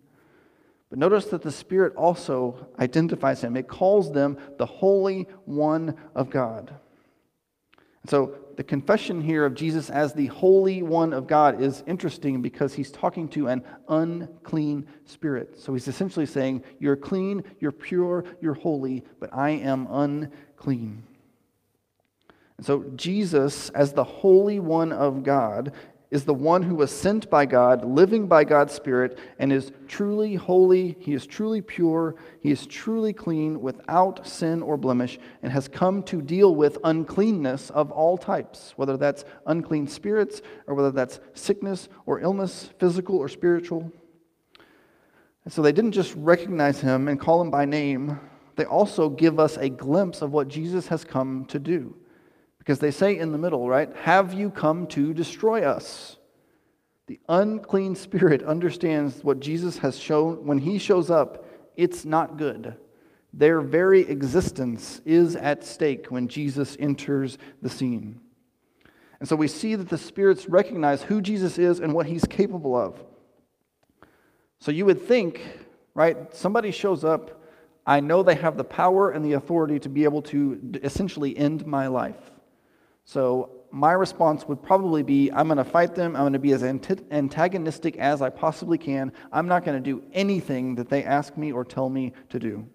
But 0.89 0.99
notice 0.99 1.27
that 1.27 1.41
the 1.41 1.51
Spirit 1.51 1.95
also 1.95 2.67
identifies 2.77 3.41
him. 3.41 3.55
It 3.55 3.69
calls 3.69 4.11
them 4.11 4.37
the 4.57 4.65
Holy 4.65 5.29
One 5.45 5.95
of 6.13 6.29
God. 6.29 6.75
So 8.07 8.35
the 8.57 8.63
confession 8.63 9.21
here 9.21 9.45
of 9.45 9.53
Jesus 9.53 9.89
as 9.89 10.13
the 10.13 10.27
Holy 10.27 10.81
One 10.81 11.13
of 11.13 11.27
God 11.27 11.61
is 11.61 11.83
interesting 11.87 12.41
because 12.41 12.73
he's 12.73 12.91
talking 12.91 13.27
to 13.29 13.47
an 13.47 13.63
unclean 13.87 14.87
spirit. 15.05 15.59
So 15.59 15.73
he's 15.73 15.87
essentially 15.87 16.25
saying, 16.25 16.63
You're 16.79 16.95
clean, 16.95 17.43
you're 17.59 17.71
pure, 17.71 18.25
you're 18.41 18.53
holy, 18.53 19.03
but 19.19 19.33
I 19.33 19.51
am 19.51 19.87
unclean. 19.89 21.03
And 22.57 22.65
so 22.65 22.85
Jesus, 22.95 23.69
as 23.69 23.93
the 23.93 24.03
Holy 24.03 24.59
One 24.59 24.91
of 24.91 25.23
God, 25.23 25.73
is 26.15 26.23
the 26.23 26.33
one 26.33 26.63
who 26.63 26.75
was 26.75 26.89
sent 26.89 27.29
by 27.29 27.45
God, 27.45 27.83
living 27.83 28.25
by 28.25 28.45
God's 28.45 28.73
Spirit, 28.73 29.19
and 29.37 29.51
is 29.51 29.71
truly 29.87 30.35
holy, 30.35 30.95
he 30.99 31.13
is 31.13 31.27
truly 31.27 31.61
pure, 31.61 32.15
he 32.39 32.51
is 32.51 32.65
truly 32.65 33.13
clean, 33.13 33.61
without 33.61 34.25
sin 34.25 34.63
or 34.63 34.77
blemish, 34.77 35.19
and 35.43 35.51
has 35.51 35.67
come 35.67 36.01
to 36.03 36.21
deal 36.21 36.55
with 36.55 36.77
uncleanness 36.85 37.69
of 37.69 37.91
all 37.91 38.17
types, 38.17 38.73
whether 38.77 38.95
that's 38.95 39.25
unclean 39.45 39.87
spirits, 39.87 40.41
or 40.65 40.73
whether 40.73 40.91
that's 40.91 41.19
sickness 41.33 41.89
or 42.05 42.21
illness, 42.21 42.69
physical 42.79 43.17
or 43.17 43.27
spiritual. 43.27 43.91
And 45.43 45.53
so 45.53 45.61
they 45.61 45.73
didn't 45.73 45.91
just 45.91 46.15
recognize 46.15 46.79
him 46.79 47.09
and 47.09 47.19
call 47.19 47.41
him 47.41 47.51
by 47.51 47.65
name, 47.65 48.19
they 48.55 48.65
also 48.65 49.09
give 49.09 49.37
us 49.37 49.57
a 49.57 49.67
glimpse 49.67 50.21
of 50.21 50.31
what 50.31 50.47
Jesus 50.47 50.87
has 50.87 51.03
come 51.03 51.45
to 51.49 51.59
do. 51.59 51.93
Because 52.65 52.79
they 52.79 52.89
say 52.89 53.15
in 53.15 53.31
the 53.31 53.37
middle, 53.37 53.69
right? 53.69 53.95
Have 53.97 54.33
you 54.33 54.49
come 54.49 54.87
to 54.87 55.13
destroy 55.13 55.61
us? 55.61 56.17
The 57.05 57.19
unclean 57.29 57.95
spirit 57.95 58.41
understands 58.41 59.23
what 59.23 59.39
Jesus 59.39 59.77
has 59.77 59.99
shown. 59.99 60.47
When 60.47 60.57
he 60.57 60.79
shows 60.79 61.11
up, 61.11 61.45
it's 61.75 62.05
not 62.05 62.37
good. 62.37 62.75
Their 63.31 63.61
very 63.61 64.01
existence 64.01 64.99
is 65.05 65.35
at 65.35 65.63
stake 65.63 66.07
when 66.07 66.27
Jesus 66.27 66.75
enters 66.79 67.37
the 67.61 67.69
scene. 67.69 68.19
And 69.19 69.29
so 69.29 69.35
we 69.35 69.47
see 69.47 69.75
that 69.75 69.89
the 69.89 69.99
spirits 69.99 70.49
recognize 70.49 71.03
who 71.03 71.21
Jesus 71.21 71.59
is 71.59 71.79
and 71.79 71.93
what 71.93 72.07
he's 72.07 72.25
capable 72.25 72.75
of. 72.75 72.99
So 74.57 74.71
you 74.71 74.85
would 74.85 75.03
think, 75.03 75.39
right, 75.93 76.33
somebody 76.33 76.71
shows 76.71 77.03
up, 77.03 77.43
I 77.85 77.99
know 77.99 78.23
they 78.23 78.35
have 78.35 78.57
the 78.57 78.63
power 78.63 79.11
and 79.11 79.23
the 79.23 79.33
authority 79.33 79.77
to 79.81 79.89
be 79.89 80.03
able 80.05 80.23
to 80.23 80.79
essentially 80.81 81.37
end 81.37 81.67
my 81.67 81.85
life. 81.85 82.31
So 83.05 83.51
my 83.71 83.91
response 83.91 84.47
would 84.47 84.61
probably 84.61 85.03
be 85.03 85.31
I'm 85.31 85.47
going 85.47 85.57
to 85.57 85.63
fight 85.63 85.95
them. 85.95 86.15
I'm 86.15 86.23
going 86.23 86.33
to 86.33 86.39
be 86.39 86.53
as 86.53 86.63
antagonistic 86.63 87.97
as 87.97 88.21
I 88.21 88.29
possibly 88.29 88.77
can. 88.77 89.13
I'm 89.31 89.47
not 89.47 89.63
going 89.63 89.81
to 89.81 89.83
do 89.83 90.03
anything 90.11 90.75
that 90.75 90.89
they 90.89 91.03
ask 91.03 91.37
me 91.37 91.51
or 91.51 91.63
tell 91.63 91.87
me 91.87 92.13
to 92.29 92.39
do. 92.39 92.67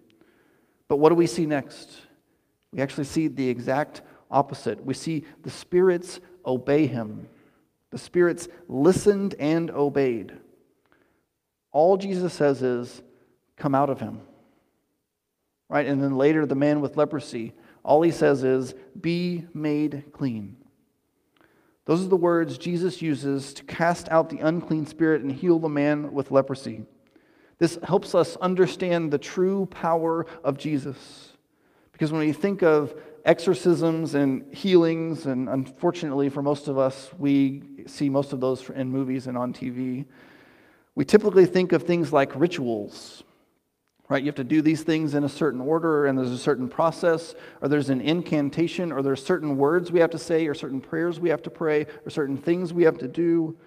But 0.87 0.97
what 0.97 1.09
do 1.09 1.15
we 1.15 1.27
see 1.27 1.45
next? 1.45 1.89
We 2.71 2.81
actually 2.81 3.03
see 3.03 3.27
the 3.27 3.47
exact 3.47 4.01
opposite. 4.29 4.83
We 4.85 4.93
see 4.93 5.25
the 5.43 5.49
spirits 5.49 6.21
obey 6.45 6.87
him. 6.87 7.27
The 7.91 7.97
spirits 7.97 8.47
listened 8.69 9.35
and 9.37 9.69
obeyed. 9.69 10.33
All 11.73 11.97
Jesus 11.97 12.33
says 12.33 12.61
is, 12.61 13.01
Come 13.57 13.75
out 13.75 13.89
of 13.89 13.99
him. 13.99 14.21
Right? 15.69 15.85
And 15.85 16.01
then 16.01 16.17
later, 16.17 16.45
the 16.45 16.55
man 16.55 16.81
with 16.81 16.97
leprosy 16.97 17.53
All 17.83 18.01
he 18.01 18.11
says 18.11 18.43
is, 18.43 18.73
Be 18.99 19.45
made 19.53 20.05
clean. 20.11 20.57
Those 21.85 22.05
are 22.05 22.09
the 22.09 22.15
words 22.15 22.57
Jesus 22.57 23.01
uses 23.01 23.53
to 23.55 23.63
cast 23.63 24.07
out 24.09 24.29
the 24.29 24.39
unclean 24.39 24.85
spirit 24.85 25.21
and 25.21 25.31
heal 25.31 25.59
the 25.59 25.69
man 25.69 26.13
with 26.13 26.31
leprosy. 26.31 26.83
This 27.57 27.77
helps 27.83 28.15
us 28.15 28.37
understand 28.37 29.11
the 29.11 29.17
true 29.17 29.65
power 29.67 30.25
of 30.43 30.57
Jesus. 30.57 31.33
Because 31.91 32.11
when 32.11 32.21
we 32.21 32.33
think 32.33 32.63
of 32.63 32.95
exorcisms 33.25 34.15
and 34.15 34.51
healings, 34.53 35.25
and 35.25 35.49
unfortunately 35.49 36.29
for 36.29 36.41
most 36.41 36.67
of 36.67 36.77
us, 36.77 37.11
we 37.17 37.63
see 37.87 38.09
most 38.09 38.33
of 38.33 38.39
those 38.39 38.67
in 38.69 38.89
movies 38.89 39.27
and 39.27 39.37
on 39.37 39.53
TV, 39.53 40.05
we 40.95 41.05
typically 41.05 41.45
think 41.45 41.71
of 41.71 41.83
things 41.83 42.11
like 42.11 42.35
rituals. 42.35 43.23
Right? 44.11 44.21
You 44.21 44.27
have 44.27 44.35
to 44.35 44.43
do 44.43 44.61
these 44.61 44.83
things 44.83 45.15
in 45.15 45.23
a 45.23 45.29
certain 45.29 45.61
order, 45.61 46.05
and 46.05 46.17
there's 46.17 46.31
a 46.31 46.37
certain 46.37 46.67
process, 46.67 47.33
or 47.61 47.69
there's 47.69 47.89
an 47.89 48.01
incantation, 48.01 48.91
or 48.91 49.01
there's 49.01 49.23
certain 49.23 49.55
words 49.55 49.89
we 49.89 50.01
have 50.01 50.09
to 50.09 50.17
say, 50.17 50.47
or 50.47 50.53
certain 50.53 50.81
prayers 50.81 51.17
we 51.17 51.29
have 51.29 51.41
to 51.43 51.49
pray, 51.49 51.85
or 52.05 52.09
certain 52.09 52.35
things 52.35 52.73
we 52.73 52.83
have 52.83 52.97
to 52.97 53.07
do. 53.07 53.57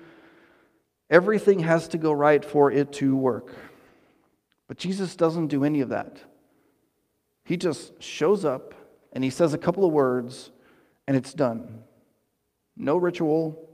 Everything 1.09 1.61
has 1.61 1.89
to 1.89 1.97
go 1.97 2.13
right 2.13 2.45
for 2.45 2.71
it 2.71 2.93
to 2.93 3.17
work. 3.17 3.55
But 4.69 4.77
Jesus 4.77 5.17
doesn't 5.17 5.47
do 5.47 5.65
any 5.65 5.81
of 5.81 5.89
that. 5.89 6.19
He 7.47 7.57
just 7.57 8.03
shows 8.03 8.45
up 8.45 8.75
and 9.15 9.25
he 9.25 9.31
says 9.31 9.55
a 9.55 9.59
couple 9.59 9.87
of 9.87 9.93
words 9.93 10.51
and 11.09 11.17
it's 11.17 11.33
done. 11.33 11.85
No 12.77 12.99
ritual. 12.99 13.67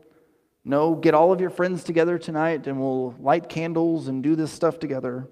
No, 0.65 0.95
get 0.95 1.15
all 1.15 1.33
of 1.33 1.41
your 1.41 1.51
friends 1.51 1.83
together 1.83 2.17
tonight 2.17 2.69
and 2.69 2.81
we'll 2.81 3.17
light 3.19 3.49
candles 3.49 4.07
and 4.07 4.23
do 4.23 4.37
this 4.37 4.53
stuff 4.53 4.79
together. 4.79 5.29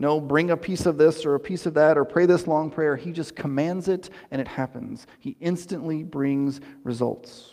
No, 0.00 0.20
bring 0.20 0.52
a 0.52 0.56
piece 0.56 0.86
of 0.86 0.96
this 0.96 1.26
or 1.26 1.34
a 1.34 1.40
piece 1.40 1.66
of 1.66 1.74
that 1.74 1.98
or 1.98 2.04
pray 2.04 2.24
this 2.24 2.46
long 2.46 2.70
prayer. 2.70 2.94
He 2.94 3.10
just 3.10 3.34
commands 3.34 3.88
it 3.88 4.10
and 4.30 4.40
it 4.40 4.46
happens. 4.46 5.08
He 5.18 5.36
instantly 5.40 6.04
brings 6.04 6.60
results, 6.84 7.52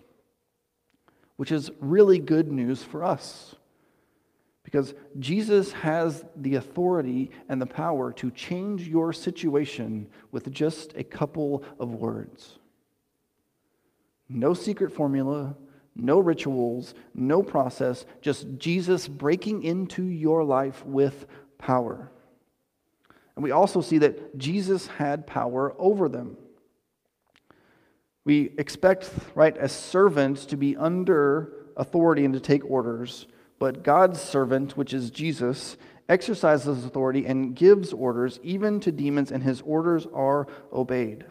which 1.37 1.51
is 1.51 1.71
really 1.79 2.19
good 2.19 2.51
news 2.51 2.83
for 2.83 3.03
us. 3.03 3.55
Because 4.61 4.93
Jesus 5.17 5.71
has 5.71 6.23
the 6.35 6.53
authority 6.55 7.31
and 7.49 7.59
the 7.59 7.65
power 7.65 8.13
to 8.13 8.29
change 8.29 8.87
your 8.87 9.11
situation 9.11 10.07
with 10.31 10.51
just 10.51 10.93
a 10.95 11.03
couple 11.03 11.63
of 11.79 11.95
words. 11.95 12.59
No 14.29 14.53
secret 14.53 14.93
formula, 14.93 15.55
no 15.95 16.19
rituals, 16.19 16.93
no 17.15 17.41
process, 17.41 18.05
just 18.21 18.45
Jesus 18.59 19.07
breaking 19.07 19.63
into 19.63 20.03
your 20.03 20.43
life 20.43 20.85
with 20.85 21.25
power. 21.57 22.11
And 23.35 23.43
we 23.43 23.51
also 23.51 23.81
see 23.81 23.97
that 23.99 24.37
Jesus 24.37 24.87
had 24.87 25.27
power 25.27 25.73
over 25.77 26.07
them. 26.07 26.37
We 28.23 28.53
expect, 28.57 29.09
right, 29.35 29.55
as 29.55 29.71
servants 29.71 30.45
to 30.47 30.57
be 30.57 30.75
under 30.75 31.53
authority 31.77 32.25
and 32.25 32.33
to 32.33 32.39
take 32.39 32.65
orders. 32.69 33.27
But 33.59 33.83
God's 33.83 34.19
servant, 34.19 34.75
which 34.75 34.93
is 34.93 35.11
Jesus, 35.11 35.77
exercises 36.09 36.85
authority 36.85 37.25
and 37.25 37.55
gives 37.55 37.93
orders 37.93 38.39
even 38.43 38.79
to 38.81 38.91
demons, 38.91 39.31
and 39.31 39.43
his 39.43 39.61
orders 39.61 40.07
are 40.13 40.47
obeyed. 40.73 41.25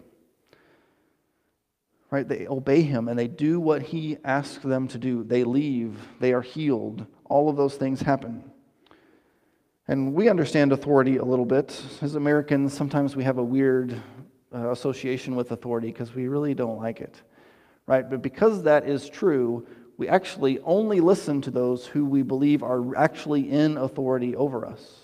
Right? 2.10 2.28
They 2.28 2.46
obey 2.46 2.82
him 2.82 3.08
and 3.08 3.18
they 3.18 3.26
do 3.26 3.58
what 3.58 3.82
he 3.82 4.18
asks 4.24 4.62
them 4.62 4.86
to 4.88 4.98
do. 4.98 5.24
They 5.24 5.42
leave, 5.42 5.98
they 6.20 6.32
are 6.32 6.42
healed. 6.42 7.06
All 7.24 7.48
of 7.48 7.56
those 7.56 7.74
things 7.74 8.02
happen. 8.02 8.52
And 9.86 10.14
we 10.14 10.30
understand 10.30 10.72
authority 10.72 11.18
a 11.18 11.24
little 11.24 11.44
bit. 11.44 11.82
As 12.00 12.14
Americans, 12.14 12.72
sometimes 12.72 13.16
we 13.16 13.24
have 13.24 13.36
a 13.36 13.44
weird 13.44 14.00
uh, 14.54 14.70
association 14.70 15.36
with 15.36 15.50
authority 15.52 15.88
because 15.88 16.14
we 16.14 16.26
really 16.26 16.54
don't 16.54 16.78
like 16.78 17.02
it. 17.02 17.20
Right? 17.86 18.08
But 18.08 18.22
because 18.22 18.62
that 18.62 18.88
is 18.88 19.10
true, 19.10 19.66
we 19.98 20.08
actually 20.08 20.58
only 20.60 21.00
listen 21.00 21.42
to 21.42 21.50
those 21.50 21.86
who 21.86 22.06
we 22.06 22.22
believe 22.22 22.62
are 22.62 22.96
actually 22.96 23.50
in 23.50 23.76
authority 23.76 24.34
over 24.34 24.64
us. 24.64 25.00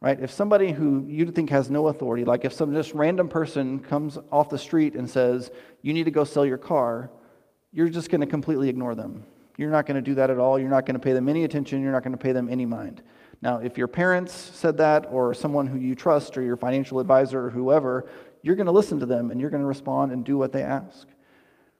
Right? 0.00 0.20
If 0.20 0.30
somebody 0.30 0.70
who 0.70 1.04
you 1.08 1.30
think 1.32 1.50
has 1.50 1.68
no 1.68 1.88
authority, 1.88 2.24
like 2.24 2.44
if 2.44 2.52
some 2.52 2.72
just 2.72 2.92
random 2.92 3.28
person 3.28 3.80
comes 3.80 4.18
off 4.30 4.50
the 4.50 4.58
street 4.58 4.94
and 4.94 5.10
says, 5.10 5.50
You 5.82 5.92
need 5.92 6.04
to 6.04 6.12
go 6.12 6.22
sell 6.22 6.46
your 6.46 6.58
car, 6.58 7.10
you're 7.72 7.88
just 7.88 8.08
going 8.08 8.20
to 8.20 8.26
completely 8.26 8.68
ignore 8.68 8.94
them. 8.94 9.24
You're 9.56 9.70
not 9.70 9.86
going 9.86 9.96
to 9.96 10.02
do 10.02 10.14
that 10.14 10.30
at 10.30 10.38
all. 10.38 10.60
You're 10.60 10.68
not 10.68 10.86
going 10.86 10.94
to 10.94 11.00
pay 11.00 11.12
them 11.12 11.28
any 11.28 11.42
attention. 11.42 11.82
You're 11.82 11.92
not 11.92 12.04
going 12.04 12.12
to 12.12 12.18
pay 12.18 12.32
them 12.32 12.48
any 12.48 12.66
mind. 12.66 13.02
Now, 13.42 13.58
if 13.58 13.76
your 13.76 13.88
parents 13.88 14.32
said 14.32 14.76
that, 14.78 15.06
or 15.10 15.34
someone 15.34 15.66
who 15.66 15.78
you 15.78 15.94
trust, 15.94 16.36
or 16.36 16.42
your 16.42 16.56
financial 16.56 17.00
advisor, 17.00 17.46
or 17.46 17.50
whoever, 17.50 18.08
you're 18.42 18.56
going 18.56 18.66
to 18.66 18.72
listen 18.72 19.00
to 19.00 19.06
them 19.06 19.30
and 19.30 19.40
you're 19.40 19.50
going 19.50 19.62
to 19.62 19.66
respond 19.66 20.12
and 20.12 20.24
do 20.24 20.36
what 20.36 20.52
they 20.52 20.62
ask. 20.62 21.06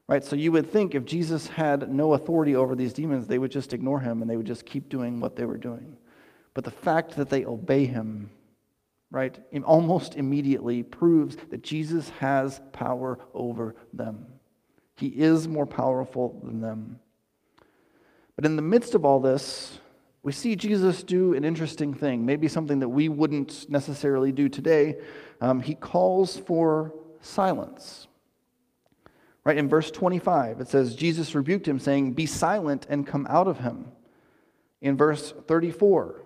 Right? 0.07 0.25
So 0.25 0.37
you 0.37 0.53
would 0.53 0.71
think 0.71 0.95
if 0.95 1.05
Jesus 1.05 1.47
had 1.47 1.91
no 1.91 2.13
authority 2.13 2.57
over 2.57 2.75
these 2.75 2.93
demons, 2.93 3.27
they 3.27 3.39
would 3.39 3.51
just 3.51 3.73
ignore 3.73 4.01
him 4.01 4.21
and 4.21 4.31
they 4.31 4.37
would 4.37 4.47
just 4.47 4.67
keep 4.67 4.89
doing 4.89 5.21
what 5.21 5.37
they 5.37 5.45
were 5.45 5.57
doing. 5.57 5.97
But 6.53 6.65
the 6.65 6.71
fact 6.71 7.17
that 7.17 7.31
they 7.31 7.45
obey 7.45 7.87
him, 7.87 8.31
right, 9.11 9.39
almost 9.65 10.15
immediately 10.15 10.83
proves 10.83 11.37
that 11.51 11.63
Jesus 11.63 12.11
has 12.21 12.61
power 12.73 13.19
over 13.33 13.75
them. 13.93 14.27
He 14.97 15.09
is 15.09 15.49
more 15.49 15.67
powerful 15.67 16.41
than 16.45 16.61
them. 16.61 17.01
But 18.37 18.45
in 18.45 18.57
the 18.57 18.63
midst 18.63 18.95
of 18.95 19.05
all 19.05 19.21
this, 19.21 19.79
we 20.25 20.33
see 20.33 20.57
Jesus 20.57 21.03
do 21.03 21.35
an 21.35 21.45
interesting 21.45 21.93
thing, 21.93 22.25
maybe 22.25 22.49
something 22.49 22.79
that 22.81 22.89
we 22.89 23.11
wouldn't 23.11 23.69
necessarily 23.69 24.33
do 24.33 24.49
today. 24.49 24.97
Um, 25.43 25.61
he 25.61 25.75
calls 25.75 26.39
for 26.39 26.95
silence. 27.21 28.09
Right 29.45 29.59
in 29.59 29.69
verse 29.69 29.91
25, 29.91 30.63
it 30.63 30.69
says, 30.69 30.97
Jesus 30.97 31.35
rebuked 31.35 31.69
him, 31.69 31.79
saying, 31.79 32.15
Be 32.15 32.25
silent 32.25 32.87
and 32.89 33.07
come 33.07 33.27
out 33.29 33.47
of 33.47 33.59
him. 33.59 33.93
In 34.81 34.97
verse 34.97 35.35
34, 35.47 36.25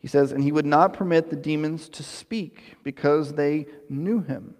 he 0.00 0.08
says, 0.08 0.32
And 0.32 0.42
he 0.42 0.50
would 0.50 0.66
not 0.66 0.92
permit 0.92 1.30
the 1.30 1.36
demons 1.36 1.88
to 1.90 2.02
speak 2.02 2.76
because 2.82 3.34
they 3.34 3.66
knew 3.88 4.20
him. 4.20 4.56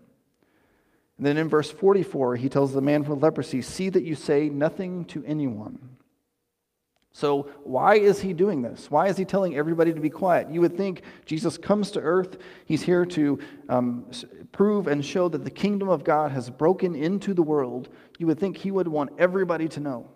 And 1.17 1.27
then 1.27 1.37
in 1.37 1.49
verse 1.49 1.73
44, 1.73 2.37
he 2.37 2.49
tells 2.49 2.73
the 2.73 2.81
man 2.81 3.03
with 3.03 3.25
leprosy, 3.25 3.61
See 3.61 3.89
that 3.89 4.05
you 4.05 4.15
say 4.15 4.49
nothing 4.49 5.05
to 5.07 5.25
anyone. 5.25 5.98
So, 7.19 7.51
why 7.65 7.97
is 7.97 8.21
he 8.21 8.33
doing 8.33 8.63
this? 8.63 8.93
Why 8.93 9.09
is 9.09 9.17
he 9.17 9.25
telling 9.25 9.57
everybody 9.57 9.93
to 9.93 10.01
be 10.01 10.09
quiet? 10.09 10.53
You 10.53 10.61
would 10.61 10.77
think 10.77 11.03
Jesus 11.27 11.59
comes 11.59 11.91
to 11.91 12.01
earth, 12.01 12.39
he's 12.65 12.81
here 12.81 13.05
to 13.07 13.41
um, 13.69 14.09
prove 14.53 14.87
and 14.87 15.05
show 15.05 15.29
that 15.29 15.43
the 15.43 15.51
kingdom 15.51 15.89
of 15.89 16.05
God 16.05 16.31
has 16.31 16.49
broken 16.49 16.95
into 16.95 17.35
the 17.35 17.43
world. 17.43 17.89
You 18.19 18.29
would 18.29 18.39
think 18.39 18.57
he 18.57 18.71
would 18.71 18.87
want 18.87 19.11
everybody 19.19 19.67
to 19.67 19.81
know. 19.81 20.09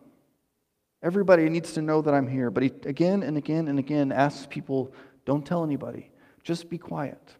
Everybody 1.02 1.48
needs 1.48 1.72
to 1.72 1.82
know 1.82 2.02
that 2.02 2.14
I'm 2.14 2.28
here. 2.28 2.52
But 2.52 2.62
he 2.62 2.72
again 2.84 3.24
and 3.24 3.36
again 3.36 3.66
and 3.66 3.80
again 3.80 4.12
asks 4.12 4.46
people, 4.48 4.94
don't 5.24 5.44
tell 5.44 5.64
anybody, 5.64 6.08
just 6.44 6.70
be 6.70 6.78
quiet. 6.78 7.34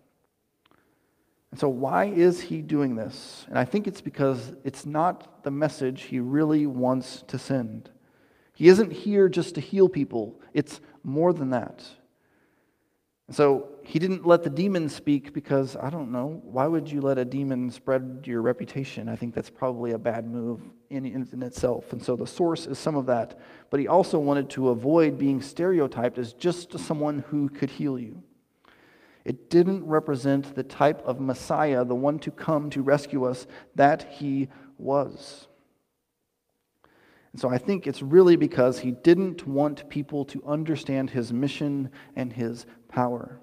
And 1.52 1.60
so, 1.60 1.68
why 1.68 2.06
is 2.06 2.40
he 2.40 2.62
doing 2.62 2.96
this? 2.96 3.46
And 3.48 3.56
I 3.56 3.64
think 3.64 3.86
it's 3.86 4.00
because 4.00 4.54
it's 4.64 4.86
not 4.86 5.44
the 5.44 5.52
message 5.52 6.02
he 6.02 6.18
really 6.18 6.66
wants 6.66 7.22
to 7.28 7.38
send. 7.38 7.91
He 8.62 8.68
isn't 8.68 8.92
here 8.92 9.28
just 9.28 9.56
to 9.56 9.60
heal 9.60 9.88
people, 9.88 10.40
it's 10.54 10.80
more 11.02 11.32
than 11.32 11.50
that. 11.50 11.84
So 13.32 13.70
he 13.82 13.98
didn't 13.98 14.24
let 14.24 14.44
the 14.44 14.50
demon 14.50 14.88
speak 14.88 15.32
because, 15.32 15.74
I 15.74 15.90
don't 15.90 16.12
know, 16.12 16.40
why 16.44 16.68
would 16.68 16.88
you 16.88 17.00
let 17.00 17.18
a 17.18 17.24
demon 17.24 17.72
spread 17.72 18.22
your 18.24 18.40
reputation? 18.40 19.08
I 19.08 19.16
think 19.16 19.34
that's 19.34 19.50
probably 19.50 19.90
a 19.90 19.98
bad 19.98 20.30
move 20.30 20.60
in, 20.90 21.04
in, 21.04 21.28
in, 21.32 21.42
itself. 21.42 21.92
And 21.92 22.00
so 22.00 22.14
the 22.14 22.24
source 22.24 22.68
is 22.68 22.78
some 22.78 22.94
of 22.94 23.06
that. 23.06 23.36
But 23.68 23.80
he 23.80 23.88
also 23.88 24.20
wanted 24.20 24.48
to 24.50 24.68
avoid 24.68 25.18
being 25.18 25.42
stereotyped 25.42 26.16
as 26.18 26.32
just 26.32 26.78
someone 26.78 27.24
who 27.30 27.48
could 27.48 27.70
heal 27.70 27.98
you. 27.98 28.22
It 29.24 29.50
didn't 29.50 29.84
represent 29.84 30.54
the 30.54 30.62
type 30.62 31.02
of 31.04 31.18
Messiah, 31.18 31.84
the 31.84 31.96
one 31.96 32.20
to 32.20 32.30
come 32.30 32.70
to 32.70 32.82
rescue 32.82 33.24
us, 33.24 33.48
that 33.74 34.04
he 34.12 34.50
was. 34.78 35.48
And 37.32 37.40
so 37.40 37.48
I 37.48 37.58
think 37.58 37.86
it's 37.86 38.02
really 38.02 38.36
because 38.36 38.78
he 38.78 38.90
didn't 38.90 39.46
want 39.46 39.88
people 39.88 40.24
to 40.26 40.42
understand 40.46 41.10
his 41.10 41.32
mission 41.32 41.90
and 42.14 42.32
his 42.32 42.66
power. 42.88 43.40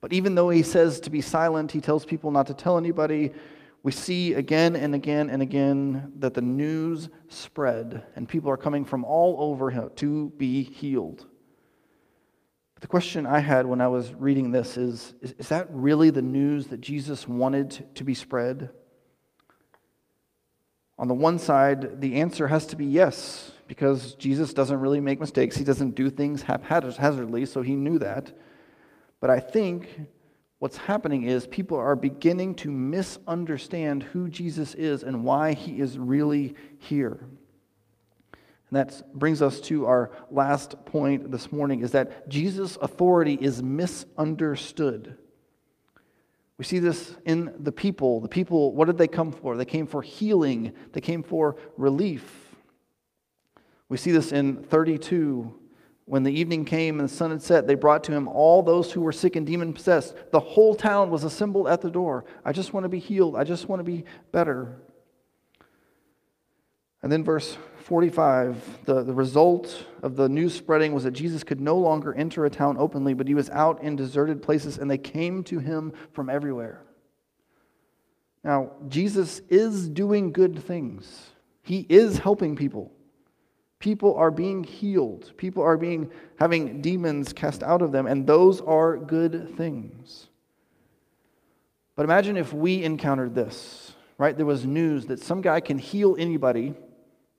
But 0.00 0.12
even 0.12 0.34
though 0.34 0.50
he 0.50 0.62
says 0.62 1.00
to 1.00 1.10
be 1.10 1.20
silent, 1.20 1.72
he 1.72 1.80
tells 1.80 2.04
people 2.04 2.30
not 2.30 2.48
to 2.48 2.54
tell 2.54 2.76
anybody, 2.76 3.32
we 3.84 3.92
see 3.92 4.34
again 4.34 4.76
and 4.76 4.94
again 4.94 5.30
and 5.30 5.40
again 5.40 6.12
that 6.18 6.34
the 6.34 6.42
news 6.42 7.08
spread 7.28 8.02
and 8.16 8.28
people 8.28 8.50
are 8.50 8.56
coming 8.56 8.84
from 8.84 9.04
all 9.04 9.36
over 9.38 9.90
to 9.96 10.30
be 10.36 10.62
healed. 10.62 11.26
But 12.74 12.80
the 12.80 12.88
question 12.88 13.24
I 13.24 13.38
had 13.38 13.66
when 13.66 13.80
I 13.80 13.88
was 13.88 14.12
reading 14.14 14.50
this 14.50 14.76
is, 14.76 15.14
is, 15.20 15.34
is 15.38 15.48
that 15.48 15.68
really 15.70 16.10
the 16.10 16.22
news 16.22 16.66
that 16.68 16.80
Jesus 16.80 17.28
wanted 17.28 17.94
to 17.94 18.04
be 18.04 18.14
spread? 18.14 18.70
On 20.98 21.08
the 21.08 21.14
one 21.14 21.38
side, 21.38 22.00
the 22.00 22.16
answer 22.16 22.46
has 22.48 22.66
to 22.66 22.76
be 22.76 22.86
yes, 22.86 23.50
because 23.66 24.14
Jesus 24.14 24.54
doesn't 24.54 24.78
really 24.78 25.00
make 25.00 25.20
mistakes. 25.20 25.56
He 25.56 25.64
doesn't 25.64 25.94
do 25.96 26.10
things 26.10 26.42
haphazardly, 26.42 27.46
so 27.46 27.62
he 27.62 27.74
knew 27.74 27.98
that. 27.98 28.32
But 29.20 29.30
I 29.30 29.40
think 29.40 29.88
what's 30.58 30.76
happening 30.76 31.24
is 31.24 31.46
people 31.46 31.78
are 31.78 31.96
beginning 31.96 32.54
to 32.56 32.70
misunderstand 32.70 34.02
who 34.02 34.28
Jesus 34.28 34.74
is 34.74 35.02
and 35.02 35.24
why 35.24 35.54
he 35.54 35.80
is 35.80 35.98
really 35.98 36.54
here. 36.78 37.26
And 38.70 38.78
that 38.78 39.02
brings 39.14 39.42
us 39.42 39.60
to 39.62 39.86
our 39.86 40.10
last 40.30 40.84
point 40.84 41.30
this 41.30 41.50
morning 41.50 41.80
is 41.80 41.92
that 41.92 42.28
Jesus' 42.28 42.76
authority 42.80 43.34
is 43.34 43.62
misunderstood. 43.62 45.16
We 46.58 46.64
see 46.64 46.78
this 46.78 47.16
in 47.24 47.52
the 47.58 47.72
people. 47.72 48.20
The 48.20 48.28
people, 48.28 48.72
what 48.74 48.86
did 48.86 48.98
they 48.98 49.08
come 49.08 49.32
for? 49.32 49.56
They 49.56 49.64
came 49.64 49.86
for 49.86 50.02
healing, 50.02 50.72
they 50.92 51.00
came 51.00 51.22
for 51.22 51.56
relief. 51.76 52.54
We 53.88 53.96
see 53.96 54.12
this 54.12 54.32
in 54.32 54.62
32. 54.64 55.60
When 56.06 56.22
the 56.22 56.32
evening 56.32 56.66
came 56.66 57.00
and 57.00 57.08
the 57.08 57.14
sun 57.14 57.30
had 57.30 57.42
set, 57.42 57.66
they 57.66 57.74
brought 57.74 58.04
to 58.04 58.12
him 58.12 58.28
all 58.28 58.62
those 58.62 58.92
who 58.92 59.00
were 59.00 59.12
sick 59.12 59.36
and 59.36 59.46
demon 59.46 59.72
possessed. 59.72 60.14
The 60.32 60.40
whole 60.40 60.74
town 60.74 61.10
was 61.10 61.24
assembled 61.24 61.66
at 61.66 61.80
the 61.80 61.90
door. 61.90 62.26
I 62.44 62.52
just 62.52 62.74
want 62.74 62.84
to 62.84 62.88
be 62.88 62.98
healed. 62.98 63.36
I 63.36 63.44
just 63.44 63.68
want 63.68 63.80
to 63.80 63.84
be 63.84 64.04
better. 64.30 64.76
And 67.02 67.10
then, 67.10 67.24
verse 67.24 67.56
45 67.84 68.86
the, 68.86 69.02
the 69.02 69.12
result 69.12 69.84
of 70.02 70.16
the 70.16 70.26
news 70.26 70.54
spreading 70.54 70.94
was 70.94 71.04
that 71.04 71.10
Jesus 71.10 71.44
could 71.44 71.60
no 71.60 71.76
longer 71.76 72.14
enter 72.14 72.46
a 72.46 72.50
town 72.50 72.76
openly, 72.78 73.12
but 73.12 73.28
he 73.28 73.34
was 73.34 73.50
out 73.50 73.82
in 73.82 73.94
deserted 73.94 74.42
places, 74.42 74.78
and 74.78 74.90
they 74.90 74.96
came 74.96 75.44
to 75.44 75.58
him 75.58 75.92
from 76.12 76.30
everywhere. 76.30 76.82
Now, 78.42 78.72
Jesus 78.88 79.42
is 79.50 79.86
doing 79.86 80.32
good 80.32 80.62
things, 80.62 81.30
he 81.60 81.84
is 81.90 82.18
helping 82.18 82.56
people. 82.56 82.90
People 83.80 84.14
are 84.14 84.30
being 84.30 84.64
healed. 84.64 85.36
People 85.36 85.62
are 85.62 85.76
being 85.76 86.10
having 86.38 86.80
demons 86.80 87.34
cast 87.34 87.62
out 87.62 87.82
of 87.82 87.92
them, 87.92 88.06
and 88.06 88.26
those 88.26 88.62
are 88.62 88.96
good 88.96 89.58
things. 89.58 90.28
But 91.94 92.04
imagine 92.04 92.38
if 92.38 92.50
we 92.54 92.82
encountered 92.82 93.34
this, 93.34 93.92
right? 94.16 94.34
There 94.34 94.46
was 94.46 94.64
news 94.64 95.04
that 95.06 95.20
some 95.20 95.42
guy 95.42 95.60
can 95.60 95.76
heal 95.76 96.16
anybody 96.18 96.72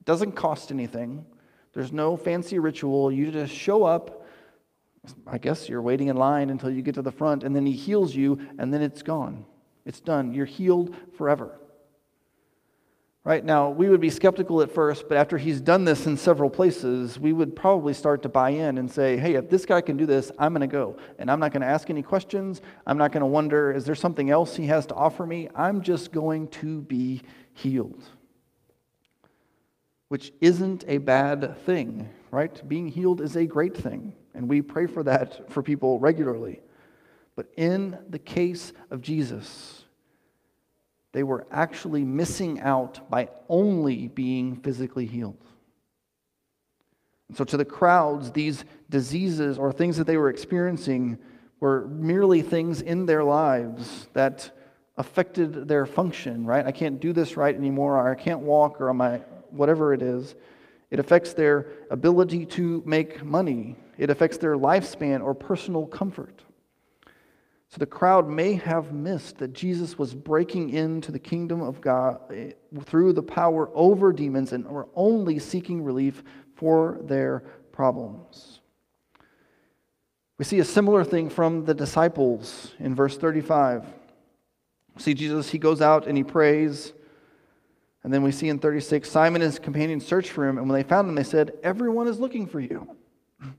doesn't 0.06 0.34
cost 0.34 0.72
anything. 0.72 1.26
There's 1.74 1.91
no 1.91 2.15
fancy 2.15 2.58
ritual. 2.60 3.12
You 3.12 3.32
just 3.32 3.54
show 3.54 3.84
up. 3.84 4.26
I 5.28 5.38
guess 5.38 5.68
you're 5.68 5.82
waiting 5.82 6.08
in 6.08 6.15
line 6.15 6.50
until 6.50 6.70
you 6.70 6.82
get 6.82 6.96
to 6.96 7.02
the 7.02 7.12
front, 7.12 7.44
and 7.44 7.56
then 7.56 7.65
he 7.65 7.74
heals 7.74 8.15
you, 8.15 8.39
and 8.58 8.74
then 8.74 8.82
it's 8.82 9.04
gone. 9.04 9.46
It's 9.86 10.00
done. 10.00 10.34
You're 10.34 10.46
healed 10.46 10.96
forever. 11.18 11.60
Right 13.24 13.44
now, 13.44 13.72
we 13.72 13.89
would 13.89 14.02
be 14.02 14.12
skeptical 14.12 14.62
at 14.62 14.72
first, 14.72 15.10
but 15.10 15.18
after 15.18 15.38
he's 15.38 15.60
done 15.60 15.84
this 15.84 16.06
in 16.06 16.15
several 16.15 16.50
places, 16.50 17.20
we 17.20 17.34
would 17.34 17.56
probably 17.56 17.94
start 17.94 18.22
to 18.22 18.30
buy 18.30 18.52
in 18.52 18.78
and 18.78 18.89
say, 18.89 19.18
hey, 19.18 19.34
if 19.34 19.50
this 19.50 19.65
guy 19.65 19.82
can 19.82 19.98
do 19.98 20.06
this, 20.06 20.32
I'm 20.38 20.54
going 20.54 20.62
to 20.62 20.72
go. 20.72 20.98
And 21.18 21.30
I'm 21.32 21.39
not 21.39 21.52
going 21.52 21.62
to 21.62 21.68
ask 21.68 21.89
any 21.89 22.04
questions. 22.04 22.62
I'm 22.86 23.00
not 23.00 23.12
going 23.12 23.22
to 23.22 23.28
wonder, 23.28 23.72
is 23.72 23.84
there 23.84 23.96
something 23.96 24.30
else 24.30 24.56
he 24.56 24.68
has 24.68 24.86
to 24.88 24.96
offer 24.96 25.26
me? 25.26 25.50
I'm 25.56 25.82
just 25.82 26.12
going 26.12 26.50
to 26.50 26.82
be 26.82 27.24
healed 27.54 28.04
which 30.10 30.32
isn't 30.41 30.84
a 30.88 30.98
bad 31.00 31.58
thing, 31.65 32.10
right? 32.32 32.68
Being 32.68 32.88
healed 32.88 33.22
is 33.22 33.36
a 33.36 33.46
great 33.46 33.76
thing, 33.76 34.13
and 34.34 34.48
we 34.48 34.62
pray 34.62 34.86
for 34.88 35.04
that 35.04 35.52
for 35.52 35.63
people 35.63 36.00
regularly. 36.00 36.62
But 37.36 37.48
in 37.58 37.98
the 38.10 38.20
case 38.20 38.72
of 38.91 39.02
Jesus, 39.02 39.84
they 41.12 41.24
were 41.24 41.48
actually 41.52 42.04
missing 42.04 42.60
out 42.60 43.10
by 43.10 43.30
only 43.50 44.08
being 44.08 44.58
physically 44.58 45.06
healed. 45.06 45.44
And 47.28 47.38
so, 47.38 47.44
to 47.46 47.58
the 47.58 47.65
crowds, 47.65 48.32
these 48.32 48.63
diseases 48.89 49.58
or 49.58 49.72
things 49.72 49.98
that 49.98 50.06
they 50.06 50.18
were 50.18 50.30
experiencing 50.30 51.18
were 51.60 51.88
merely 51.88 52.41
things 52.41 52.82
in 52.82 53.06
their 53.06 53.24
lives 53.24 54.08
that 54.13 54.52
affected 54.98 55.68
their 55.68 55.86
function, 55.86 56.46
right? 56.46 56.65
I 56.65 56.72
can't 56.72 57.00
do 57.00 57.12
this 57.12 57.36
right 57.36 57.56
anymore, 57.56 57.98
or 57.98 58.12
I 58.12 58.15
can't 58.15 58.41
walk, 58.41 58.80
or 58.80 58.94
my 58.94 59.22
whatever 59.56 59.94
it 59.94 60.02
is. 60.02 60.36
It 60.91 61.00
affects 61.00 61.34
their 61.34 61.68
ability 61.89 62.46
to 62.48 62.84
make 62.86 63.24
money. 63.24 63.76
It 63.98 64.10
affects 64.10 64.38
their 64.38 64.56
lifespan 64.56 65.24
or 65.24 65.34
personal 65.34 65.86
comfort. 65.86 66.44
So 67.70 67.80
the 67.80 67.86
crowd 67.86 68.30
may 68.30 68.54
have 68.54 68.94
missed 68.94 69.39
that 69.39 69.54
Jesus 69.54 69.98
was 69.98 70.13
breaking 70.13 70.70
into 70.70 71.12
the 71.12 71.20
kingdom 71.20 71.62
of 71.62 71.82
God 71.82 72.22
eh, 72.32 72.52
through 72.84 73.13
the 73.13 73.24
power 73.24 73.70
over 73.74 74.13
demons 74.13 74.54
and 74.54 74.65
were 74.65 74.88
only 74.96 75.39
seeking 75.39 75.84
relief 75.84 76.24
for 76.56 77.00
their 77.02 77.44
problems. 77.72 78.62
We 80.38 80.46
see 80.46 80.60
a 80.60 80.65
similar 80.65 81.04
thing 81.04 81.30
from 81.30 81.65
the 81.65 81.74
disciples 81.74 82.74
in 82.80 82.96
verse 82.96 83.18
35. 83.18 83.86
See, 84.98 85.13
Jesus, 85.13 85.50
he 85.50 85.58
goes 85.58 85.82
out 85.82 86.08
and 86.08 86.18
he 86.18 86.24
prays. 86.24 86.94
And 88.06 88.13
then 88.13 88.22
we 88.22 88.32
see 88.32 88.50
in 88.50 88.60
36 88.60 89.10
Simon 89.10 89.41
and 89.41 89.52
his 89.52 89.58
companions 89.58 90.06
searched 90.06 90.30
for 90.30 90.48
him, 90.48 90.60
and 90.60 90.70
when 90.70 90.80
they 90.80 90.88
found 90.88 91.10
him, 91.10 91.15
they 91.15 91.24
said, 91.24 91.54
Everyone 91.63 92.08
is 92.08 92.20
looking 92.20 92.48
for 92.48 92.60
you. 92.60 92.96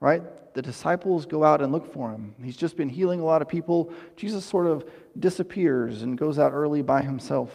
Right? 0.00 0.22
The 0.54 0.62
disciples 0.62 1.24
go 1.24 1.44
out 1.44 1.62
and 1.62 1.72
look 1.72 1.92
for 1.92 2.10
him. 2.10 2.34
He's 2.42 2.56
just 2.56 2.76
been 2.76 2.88
healing 2.88 3.20
a 3.20 3.24
lot 3.24 3.42
of 3.42 3.48
people. 3.48 3.92
Jesus 4.16 4.44
sort 4.44 4.66
of 4.66 4.84
disappears 5.18 6.02
and 6.02 6.18
goes 6.18 6.38
out 6.38 6.52
early 6.52 6.82
by 6.82 7.00
himself. 7.00 7.50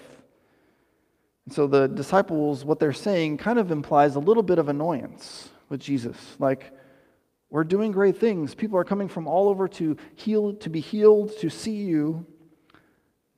And 1.46 1.54
so 1.54 1.68
the 1.68 1.88
disciples, 1.88 2.66
what 2.66 2.80
they're 2.80 2.92
saying 2.92 3.38
kind 3.38 3.60
of 3.60 3.72
implies 3.72 4.16
a 4.16 4.20
little 4.20 4.42
bit 4.42 4.58
of 4.58 4.68
annoyance 4.68 5.50
with 5.70 5.80
Jesus. 5.80 6.18
Like, 6.40 6.74
we're 7.50 7.64
doing 7.64 7.92
great 7.92 8.18
things. 8.18 8.56
People 8.56 8.80
are 8.80 8.84
coming 8.84 9.08
from 9.08 9.28
all 9.28 9.48
over 9.48 9.68
to 9.68 9.96
heal, 10.16 10.54
to 10.56 10.70
be 10.70 10.80
healed, 10.80 11.38
to 11.40 11.50
see 11.50 11.76
you. 11.76 12.26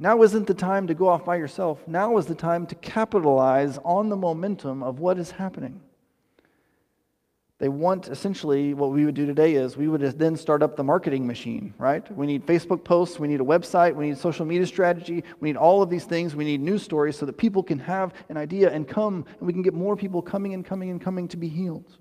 Now 0.01 0.23
isn't 0.23 0.47
the 0.47 0.55
time 0.55 0.87
to 0.87 0.95
go 0.95 1.07
off 1.07 1.23
by 1.23 1.35
yourself. 1.35 1.87
Now 1.87 2.17
is 2.17 2.25
the 2.25 2.33
time 2.33 2.65
to 2.65 2.75
capitalize 2.75 3.77
on 3.85 4.09
the 4.09 4.15
momentum 4.15 4.81
of 4.81 4.97
what 4.97 5.19
is 5.19 5.29
happening. 5.29 5.79
They 7.59 7.69
want 7.69 8.07
essentially 8.07 8.73
what 8.73 8.89
we 8.89 9.05
would 9.05 9.13
do 9.13 9.27
today 9.27 9.53
is 9.53 9.77
we 9.77 9.87
would 9.87 10.01
then 10.01 10.35
start 10.35 10.63
up 10.63 10.75
the 10.75 10.83
marketing 10.83 11.27
machine, 11.27 11.75
right? 11.77 12.11
We 12.17 12.25
need 12.25 12.47
Facebook 12.47 12.83
posts, 12.83 13.19
we 13.19 13.27
need 13.27 13.41
a 13.41 13.43
website, 13.43 13.93
we 13.93 14.07
need 14.07 14.17
social 14.17 14.43
media 14.43 14.65
strategy, 14.65 15.23
we 15.39 15.49
need 15.49 15.57
all 15.57 15.83
of 15.83 15.91
these 15.91 16.05
things, 16.05 16.35
we 16.35 16.45
need 16.45 16.61
news 16.61 16.81
stories 16.81 17.15
so 17.15 17.27
that 17.27 17.37
people 17.37 17.61
can 17.61 17.77
have 17.77 18.15
an 18.29 18.37
idea 18.37 18.71
and 18.71 18.87
come 18.87 19.23
and 19.37 19.45
we 19.45 19.53
can 19.53 19.61
get 19.61 19.75
more 19.75 19.95
people 19.95 20.23
coming 20.23 20.55
and 20.55 20.65
coming 20.65 20.89
and 20.89 20.99
coming 20.99 21.27
to 21.27 21.37
be 21.37 21.47
healed. 21.47 21.99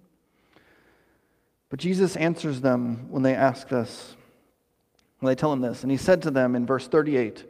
But 1.69 1.79
Jesus 1.79 2.17
answers 2.17 2.63
them 2.63 3.11
when 3.11 3.23
they 3.23 3.35
ask 3.35 3.69
this. 3.69 4.17
When 5.19 5.31
they 5.31 5.39
tell 5.39 5.53
him 5.53 5.61
this, 5.61 5.83
and 5.83 5.91
he 5.91 5.99
said 5.99 6.23
to 6.23 6.31
them 6.31 6.57
in 6.57 6.65
verse 6.65 6.89
38, 6.89 7.45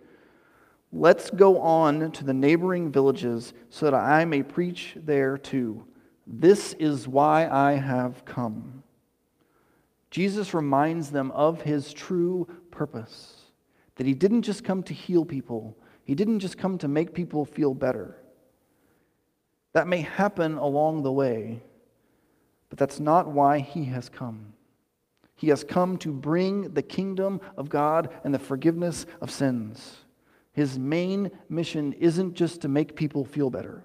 Let's 0.92 1.30
go 1.30 1.60
on 1.60 2.10
to 2.12 2.24
the 2.24 2.34
neighboring 2.34 2.90
villages 2.90 3.52
so 3.68 3.86
that 3.86 3.94
I 3.94 4.24
may 4.24 4.42
preach 4.42 4.96
there 4.96 5.38
too. 5.38 5.84
This 6.26 6.72
is 6.74 7.06
why 7.06 7.48
I 7.48 7.72
have 7.72 8.24
come. 8.24 8.82
Jesus 10.10 10.52
reminds 10.52 11.10
them 11.10 11.30
of 11.30 11.62
his 11.62 11.92
true 11.92 12.48
purpose 12.70 13.36
that 13.96 14.06
he 14.06 14.14
didn't 14.14 14.42
just 14.42 14.64
come 14.64 14.82
to 14.84 14.94
heal 14.94 15.24
people, 15.24 15.76
he 16.04 16.14
didn't 16.14 16.40
just 16.40 16.58
come 16.58 16.78
to 16.78 16.88
make 16.88 17.14
people 17.14 17.44
feel 17.44 17.74
better. 17.74 18.16
That 19.74 19.86
may 19.86 20.00
happen 20.00 20.56
along 20.56 21.02
the 21.02 21.12
way, 21.12 21.62
but 22.68 22.78
that's 22.78 22.98
not 22.98 23.28
why 23.28 23.60
he 23.60 23.84
has 23.84 24.08
come. 24.08 24.54
He 25.36 25.48
has 25.48 25.62
come 25.62 25.96
to 25.98 26.12
bring 26.12 26.74
the 26.74 26.82
kingdom 26.82 27.40
of 27.56 27.68
God 27.68 28.12
and 28.24 28.34
the 28.34 28.38
forgiveness 28.38 29.06
of 29.20 29.30
sins. 29.30 29.98
His 30.52 30.78
main 30.78 31.30
mission 31.48 31.92
isn't 31.94 32.34
just 32.34 32.62
to 32.62 32.68
make 32.68 32.96
people 32.96 33.24
feel 33.24 33.50
better. 33.50 33.84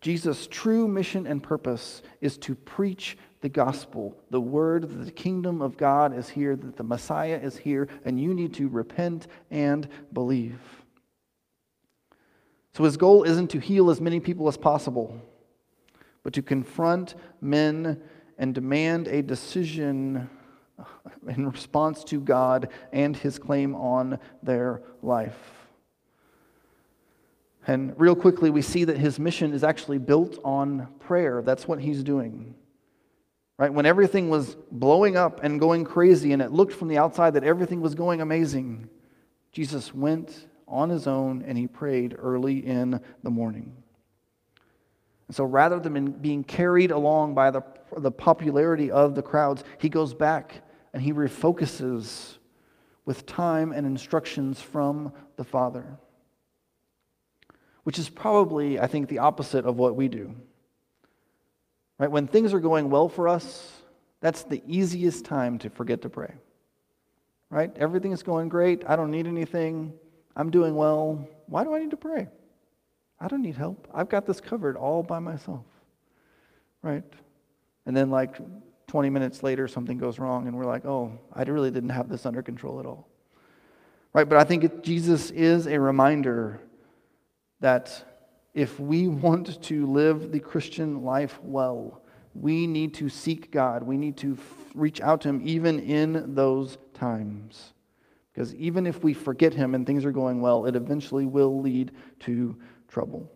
Jesus' 0.00 0.46
true 0.50 0.86
mission 0.86 1.26
and 1.26 1.42
purpose 1.42 2.02
is 2.20 2.36
to 2.38 2.54
preach 2.54 3.16
the 3.40 3.48
gospel, 3.48 4.16
the 4.30 4.40
word 4.40 4.82
that 4.82 5.04
the 5.04 5.10
kingdom 5.10 5.62
of 5.62 5.76
God 5.76 6.16
is 6.16 6.28
here, 6.28 6.56
that 6.56 6.76
the 6.76 6.82
Messiah 6.82 7.40
is 7.42 7.56
here, 7.56 7.88
and 8.04 8.20
you 8.20 8.34
need 8.34 8.54
to 8.54 8.68
repent 8.68 9.26
and 9.50 9.88
believe. 10.12 10.60
So 12.74 12.84
his 12.84 12.96
goal 12.96 13.22
isn't 13.22 13.48
to 13.48 13.60
heal 13.60 13.88
as 13.88 14.00
many 14.00 14.20
people 14.20 14.48
as 14.48 14.56
possible, 14.56 15.18
but 16.22 16.32
to 16.34 16.42
confront 16.42 17.14
men 17.40 18.02
and 18.36 18.54
demand 18.54 19.08
a 19.08 19.22
decision 19.22 20.28
in 21.28 21.50
response 21.50 22.04
to 22.04 22.20
God 22.20 22.68
and 22.92 23.16
his 23.16 23.38
claim 23.38 23.74
on 23.74 24.18
their 24.42 24.82
life. 25.02 25.38
And 27.66 27.98
real 27.98 28.14
quickly, 28.14 28.50
we 28.50 28.62
see 28.62 28.84
that 28.84 28.98
his 28.98 29.18
mission 29.18 29.52
is 29.52 29.64
actually 29.64 29.98
built 29.98 30.38
on 30.44 30.88
prayer. 31.00 31.42
That's 31.42 31.66
what 31.66 31.80
he's 31.80 32.02
doing. 32.02 32.54
Right? 33.56 33.72
When 33.72 33.86
everything 33.86 34.28
was 34.28 34.56
blowing 34.70 35.16
up 35.16 35.42
and 35.42 35.60
going 35.60 35.84
crazy, 35.84 36.32
and 36.32 36.42
it 36.42 36.52
looked 36.52 36.74
from 36.74 36.88
the 36.88 36.98
outside 36.98 37.34
that 37.34 37.44
everything 37.44 37.80
was 37.80 37.94
going 37.94 38.20
amazing, 38.20 38.88
Jesus 39.52 39.94
went 39.94 40.48
on 40.66 40.90
his 40.90 41.06
own 41.06 41.42
and 41.46 41.56
he 41.56 41.66
prayed 41.66 42.16
early 42.18 42.66
in 42.66 43.00
the 43.22 43.30
morning. 43.30 43.72
And 45.28 45.36
so 45.36 45.44
rather 45.44 45.78
than 45.78 46.10
being 46.10 46.44
carried 46.44 46.90
along 46.90 47.34
by 47.34 47.50
the, 47.50 47.62
the 47.96 48.10
popularity 48.10 48.90
of 48.90 49.14
the 49.14 49.22
crowds, 49.22 49.64
he 49.78 49.88
goes 49.88 50.12
back 50.12 50.63
and 50.94 51.02
he 51.02 51.12
refocuses 51.12 52.38
with 53.04 53.26
time 53.26 53.72
and 53.72 53.84
instructions 53.84 54.60
from 54.60 55.12
the 55.36 55.44
Father. 55.44 55.84
Which 57.82 57.98
is 57.98 58.08
probably, 58.08 58.78
I 58.78 58.86
think, 58.86 59.08
the 59.08 59.18
opposite 59.18 59.66
of 59.66 59.76
what 59.76 59.96
we 59.96 60.08
do. 60.08 60.34
Right? 61.98 62.10
When 62.10 62.28
things 62.28 62.54
are 62.54 62.60
going 62.60 62.88
well 62.90 63.08
for 63.08 63.28
us, 63.28 63.72
that's 64.20 64.44
the 64.44 64.62
easiest 64.66 65.24
time 65.24 65.58
to 65.58 65.68
forget 65.68 66.00
to 66.02 66.08
pray. 66.08 66.32
Right? 67.50 67.76
Everything 67.76 68.12
is 68.12 68.22
going 68.22 68.48
great. 68.48 68.84
I 68.86 68.94
don't 68.94 69.10
need 69.10 69.26
anything. 69.26 69.92
I'm 70.36 70.50
doing 70.50 70.76
well. 70.76 71.28
Why 71.46 71.64
do 71.64 71.74
I 71.74 71.80
need 71.80 71.90
to 71.90 71.96
pray? 71.96 72.28
I 73.20 73.26
don't 73.26 73.42
need 73.42 73.56
help. 73.56 73.88
I've 73.92 74.08
got 74.08 74.26
this 74.26 74.40
covered 74.40 74.76
all 74.76 75.02
by 75.02 75.18
myself. 75.18 75.64
Right? 76.82 77.04
And 77.84 77.96
then, 77.96 78.10
like 78.10 78.36
20 78.94 79.10
minutes 79.10 79.42
later, 79.42 79.66
something 79.66 79.98
goes 79.98 80.20
wrong, 80.20 80.46
and 80.46 80.56
we're 80.56 80.64
like, 80.64 80.84
oh, 80.84 81.18
I 81.32 81.42
really 81.42 81.72
didn't 81.72 81.88
have 81.88 82.08
this 82.08 82.24
under 82.24 82.42
control 82.42 82.78
at 82.78 82.86
all. 82.86 83.08
Right? 84.12 84.28
But 84.28 84.38
I 84.38 84.44
think 84.44 84.84
Jesus 84.84 85.32
is 85.32 85.66
a 85.66 85.80
reminder 85.80 86.60
that 87.58 88.20
if 88.54 88.78
we 88.78 89.08
want 89.08 89.60
to 89.64 89.86
live 89.90 90.30
the 90.30 90.38
Christian 90.38 91.02
life 91.02 91.40
well, 91.42 92.02
we 92.34 92.68
need 92.68 92.94
to 92.94 93.08
seek 93.08 93.50
God. 93.50 93.82
We 93.82 93.96
need 93.96 94.16
to 94.18 94.34
f- 94.34 94.70
reach 94.76 95.00
out 95.00 95.22
to 95.22 95.28
Him 95.28 95.42
even 95.44 95.80
in 95.80 96.36
those 96.36 96.78
times. 96.92 97.72
Because 98.32 98.54
even 98.54 98.86
if 98.86 99.02
we 99.02 99.12
forget 99.12 99.52
Him 99.52 99.74
and 99.74 99.84
things 99.84 100.04
are 100.04 100.12
going 100.12 100.40
well, 100.40 100.66
it 100.66 100.76
eventually 100.76 101.26
will 101.26 101.60
lead 101.60 101.90
to 102.20 102.56
trouble. 102.86 103.28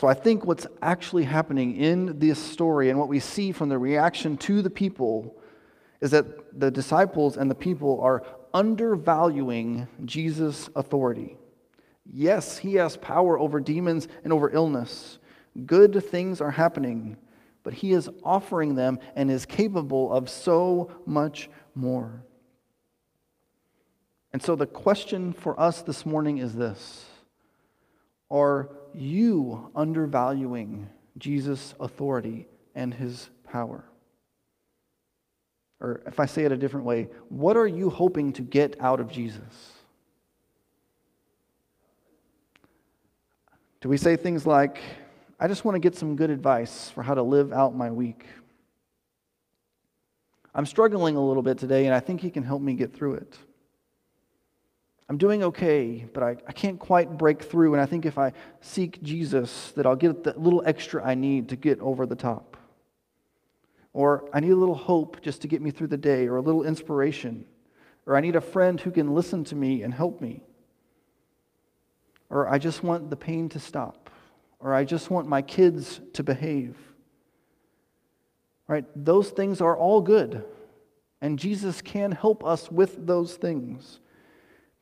So 0.00 0.06
I 0.06 0.14
think 0.14 0.44
what's 0.44 0.66
actually 0.80 1.24
happening 1.24 1.76
in 1.76 2.20
this 2.20 2.38
story 2.38 2.88
and 2.88 2.98
what 2.98 3.08
we 3.08 3.18
see 3.18 3.50
from 3.50 3.68
the 3.68 3.78
reaction 3.78 4.36
to 4.38 4.62
the 4.62 4.70
people 4.70 5.36
is 6.00 6.12
that 6.12 6.58
the 6.58 6.70
disciples 6.70 7.36
and 7.36 7.50
the 7.50 7.56
people 7.56 8.00
are 8.00 8.22
undervaluing 8.54 9.88
Jesus' 10.04 10.70
authority. 10.76 11.36
Yes, 12.06 12.58
he 12.58 12.74
has 12.74 12.96
power 12.96 13.38
over 13.38 13.58
demons 13.58 14.06
and 14.22 14.32
over 14.32 14.48
illness. 14.50 15.18
Good 15.66 16.04
things 16.04 16.40
are 16.40 16.52
happening, 16.52 17.16
but 17.64 17.74
he 17.74 17.92
is 17.92 18.08
offering 18.22 18.76
them 18.76 19.00
and 19.16 19.28
is 19.28 19.44
capable 19.46 20.12
of 20.12 20.30
so 20.30 20.92
much 21.06 21.50
more. 21.74 22.22
And 24.32 24.40
so 24.40 24.54
the 24.54 24.66
question 24.66 25.32
for 25.32 25.58
us 25.58 25.82
this 25.82 26.06
morning 26.06 26.38
is 26.38 26.54
this 26.54 27.04
Are 28.30 28.70
you 28.94 29.70
undervaluing 29.74 30.88
Jesus' 31.18 31.74
authority 31.80 32.46
and 32.74 32.92
his 32.92 33.30
power? 33.44 33.84
Or 35.80 36.02
if 36.06 36.18
I 36.18 36.26
say 36.26 36.44
it 36.44 36.52
a 36.52 36.56
different 36.56 36.86
way, 36.86 37.08
what 37.28 37.56
are 37.56 37.66
you 37.66 37.90
hoping 37.90 38.32
to 38.34 38.42
get 38.42 38.80
out 38.80 39.00
of 39.00 39.10
Jesus? 39.10 39.72
Do 43.80 43.88
we 43.88 43.96
say 43.96 44.16
things 44.16 44.44
like, 44.44 44.80
I 45.38 45.46
just 45.46 45.64
want 45.64 45.76
to 45.76 45.78
get 45.78 45.94
some 45.94 46.16
good 46.16 46.30
advice 46.30 46.90
for 46.90 47.02
how 47.02 47.14
to 47.14 47.22
live 47.22 47.52
out 47.52 47.76
my 47.76 47.90
week? 47.90 48.24
I'm 50.52 50.66
struggling 50.66 51.14
a 51.14 51.24
little 51.24 51.44
bit 51.44 51.58
today, 51.58 51.86
and 51.86 51.94
I 51.94 52.00
think 52.00 52.20
he 52.20 52.30
can 52.30 52.42
help 52.42 52.60
me 52.60 52.74
get 52.74 52.92
through 52.92 53.14
it. 53.14 53.38
I'm 55.08 55.16
doing 55.16 55.42
okay, 55.42 56.06
but 56.12 56.22
I, 56.22 56.36
I 56.46 56.52
can't 56.52 56.78
quite 56.78 57.16
break 57.16 57.42
through. 57.42 57.72
And 57.72 57.80
I 57.80 57.86
think 57.86 58.04
if 58.04 58.18
I 58.18 58.32
seek 58.60 59.02
Jesus, 59.02 59.72
that 59.72 59.86
I'll 59.86 59.96
get 59.96 60.22
the 60.22 60.38
little 60.38 60.62
extra 60.66 61.04
I 61.04 61.14
need 61.14 61.48
to 61.48 61.56
get 61.56 61.80
over 61.80 62.04
the 62.04 62.14
top. 62.14 62.56
Or 63.94 64.28
I 64.34 64.40
need 64.40 64.50
a 64.50 64.56
little 64.56 64.74
hope 64.74 65.22
just 65.22 65.40
to 65.42 65.48
get 65.48 65.62
me 65.62 65.70
through 65.70 65.86
the 65.88 65.96
day, 65.96 66.26
or 66.26 66.36
a 66.36 66.42
little 66.42 66.62
inspiration. 66.62 67.46
Or 68.06 68.16
I 68.16 68.20
need 68.20 68.36
a 68.36 68.40
friend 68.40 68.78
who 68.80 68.90
can 68.90 69.14
listen 69.14 69.44
to 69.44 69.56
me 69.56 69.82
and 69.82 69.94
help 69.94 70.20
me. 70.20 70.42
Or 72.30 72.48
I 72.48 72.58
just 72.58 72.82
want 72.82 73.08
the 73.08 73.16
pain 73.16 73.48
to 73.50 73.58
stop. 73.58 74.10
Or 74.60 74.74
I 74.74 74.84
just 74.84 75.10
want 75.10 75.26
my 75.26 75.40
kids 75.40 76.00
to 76.14 76.22
behave. 76.22 76.76
Right? 78.66 78.84
Those 78.94 79.30
things 79.30 79.62
are 79.62 79.76
all 79.76 80.02
good. 80.02 80.44
And 81.22 81.38
Jesus 81.38 81.80
can 81.80 82.12
help 82.12 82.44
us 82.44 82.70
with 82.70 83.06
those 83.06 83.36
things. 83.36 84.00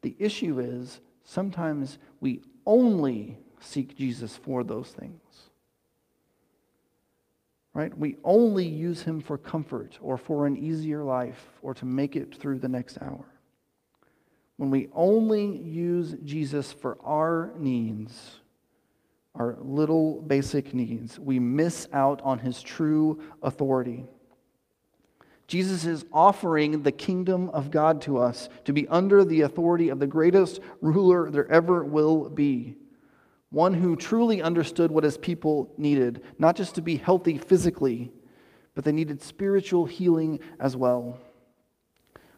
The 0.06 0.14
issue 0.20 0.60
is 0.60 1.00
sometimes 1.24 1.98
we 2.20 2.40
only 2.64 3.38
seek 3.58 3.96
Jesus 3.96 4.36
for 4.36 4.62
those 4.62 4.90
things. 4.90 5.20
Right? 7.74 7.92
We 7.98 8.16
only 8.22 8.64
use 8.64 9.02
him 9.02 9.20
for 9.20 9.36
comfort 9.36 9.98
or 10.00 10.16
for 10.16 10.46
an 10.46 10.56
easier 10.56 11.02
life 11.02 11.44
or 11.60 11.74
to 11.74 11.84
make 11.84 12.14
it 12.14 12.36
through 12.36 12.60
the 12.60 12.68
next 12.68 12.98
hour. 13.02 13.24
When 14.58 14.70
we 14.70 14.90
only 14.94 15.44
use 15.44 16.14
Jesus 16.24 16.72
for 16.72 16.98
our 17.02 17.52
needs, 17.58 18.38
our 19.34 19.56
little 19.58 20.20
basic 20.20 20.72
needs, 20.72 21.18
we 21.18 21.40
miss 21.40 21.88
out 21.92 22.22
on 22.22 22.38
his 22.38 22.62
true 22.62 23.20
authority. 23.42 24.04
Jesus 25.46 25.84
is 25.84 26.04
offering 26.12 26.82
the 26.82 26.92
kingdom 26.92 27.50
of 27.50 27.70
God 27.70 28.02
to 28.02 28.18
us 28.18 28.48
to 28.64 28.72
be 28.72 28.88
under 28.88 29.24
the 29.24 29.42
authority 29.42 29.88
of 29.90 30.00
the 30.00 30.06
greatest 30.06 30.60
ruler 30.80 31.30
there 31.30 31.50
ever 31.50 31.84
will 31.84 32.28
be. 32.28 32.76
One 33.50 33.74
who 33.74 33.94
truly 33.94 34.42
understood 34.42 34.90
what 34.90 35.04
his 35.04 35.16
people 35.16 35.72
needed, 35.78 36.22
not 36.38 36.56
just 36.56 36.74
to 36.74 36.82
be 36.82 36.96
healthy 36.96 37.38
physically, 37.38 38.10
but 38.74 38.84
they 38.84 38.92
needed 38.92 39.22
spiritual 39.22 39.86
healing 39.86 40.40
as 40.58 40.76
well. 40.76 41.18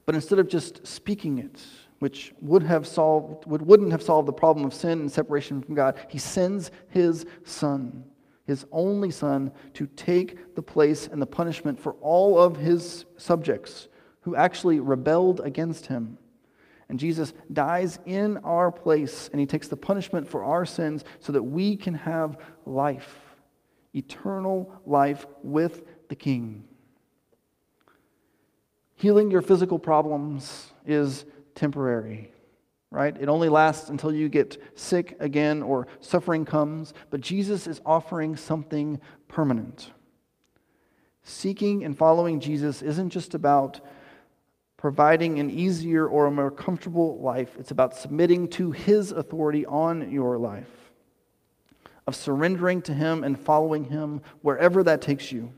But 0.05 0.15
instead 0.15 0.39
of 0.39 0.49
just 0.49 0.87
speaking 0.87 1.39
it, 1.39 1.61
which 2.01 2.35
would 2.41 2.63
have 2.63 2.87
solved, 2.87 3.47
would, 3.47 3.63
wouldn't 3.63 3.91
have 3.91 4.03
solved 4.03 4.29
the 4.29 4.33
problem 4.33 4.67
of 4.67 4.75
sin 4.75 5.01
and 5.01 5.11
separation 5.11 5.63
from 5.63 5.75
God, 5.75 5.99
he 6.09 6.19
sends 6.19 6.71
his 6.91 7.25
son 7.45 8.05
his 8.49 8.65
only 8.73 9.11
son, 9.11 9.53
to 9.75 9.87
take 9.87 10.55
the 10.55 10.63
place 10.63 11.07
and 11.07 11.21
the 11.21 11.27
punishment 11.27 11.79
for 11.79 11.93
all 12.01 12.39
of 12.39 12.57
his 12.57 13.05
subjects 13.19 13.89
who 14.23 14.35
actually 14.35 14.81
rebelled 14.81 15.41
against 15.41 15.87
him. 15.87 16.17
And 16.89 16.99
Jesus 16.99 17.35
dies 17.53 17.99
in 18.07 18.39
our 18.39 18.73
place, 18.73 19.29
and 19.31 19.39
he 19.39 19.45
takes 19.45 19.69
the 19.69 19.77
punishment 19.77 20.27
for 20.27 20.45
our 20.45 20.65
sins 20.65 21.05
so 21.21 21.31
that 21.33 21.43
we 21.43 21.77
can 21.77 21.93
have 21.93 22.39
life, 22.65 23.19
eternal 23.95 24.73
life 24.87 25.27
with 25.43 25.85
the 26.09 26.17
King. 26.17 26.65
Healing 28.95 29.31
your 29.31 29.43
physical 29.43 29.79
problems 29.79 30.73
is 30.87 31.27
temporary 31.55 32.33
right? 32.91 33.17
It 33.21 33.29
only 33.29 33.49
lasts 33.49 33.91
until 33.91 34.13
you 34.13 34.29
get 34.29 34.61
sick 34.75 35.17
again 35.21 35.63
or 35.63 35.87
suffering 36.01 36.45
comes, 36.45 36.95
but 37.11 37.21
Jesus 37.21 37.67
is 37.67 37.81
offering 37.85 38.37
something 38.37 39.01
permanent. 39.29 39.91
Seeking 41.23 41.85
and 41.85 41.97
following 41.97 42.41
Jesus 42.41 42.81
isn't 42.81 43.11
just 43.11 43.35
about 43.35 43.81
providing 44.79 45.39
an 45.41 45.51
easier 45.51 46.07
or 46.07 46.27
a 46.27 46.31
more 46.31 46.51
comfortable 46.51 47.19
life, 47.21 47.57
it's 47.59 47.73
about 47.73 47.95
submitting 47.95 48.49
to 48.49 48.71
His 48.71 49.13
authority 49.13 49.67
on 49.67 50.11
your 50.11 50.39
life, 50.39 50.93
of 52.07 52.17
surrendering 52.17 52.81
to 52.83 52.95
Him 52.95 53.25
and 53.25 53.39
following 53.39 53.85
Him 53.85 54.23
wherever 54.41 54.83
that 54.85 55.03
takes 55.03 55.31
you, 55.31 55.53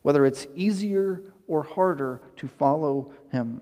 whether 0.00 0.24
it's 0.24 0.46
easier 0.54 1.22
or 1.48 1.64
harder 1.64 2.22
to 2.36 2.48
follow 2.48 3.12
Him. 3.30 3.60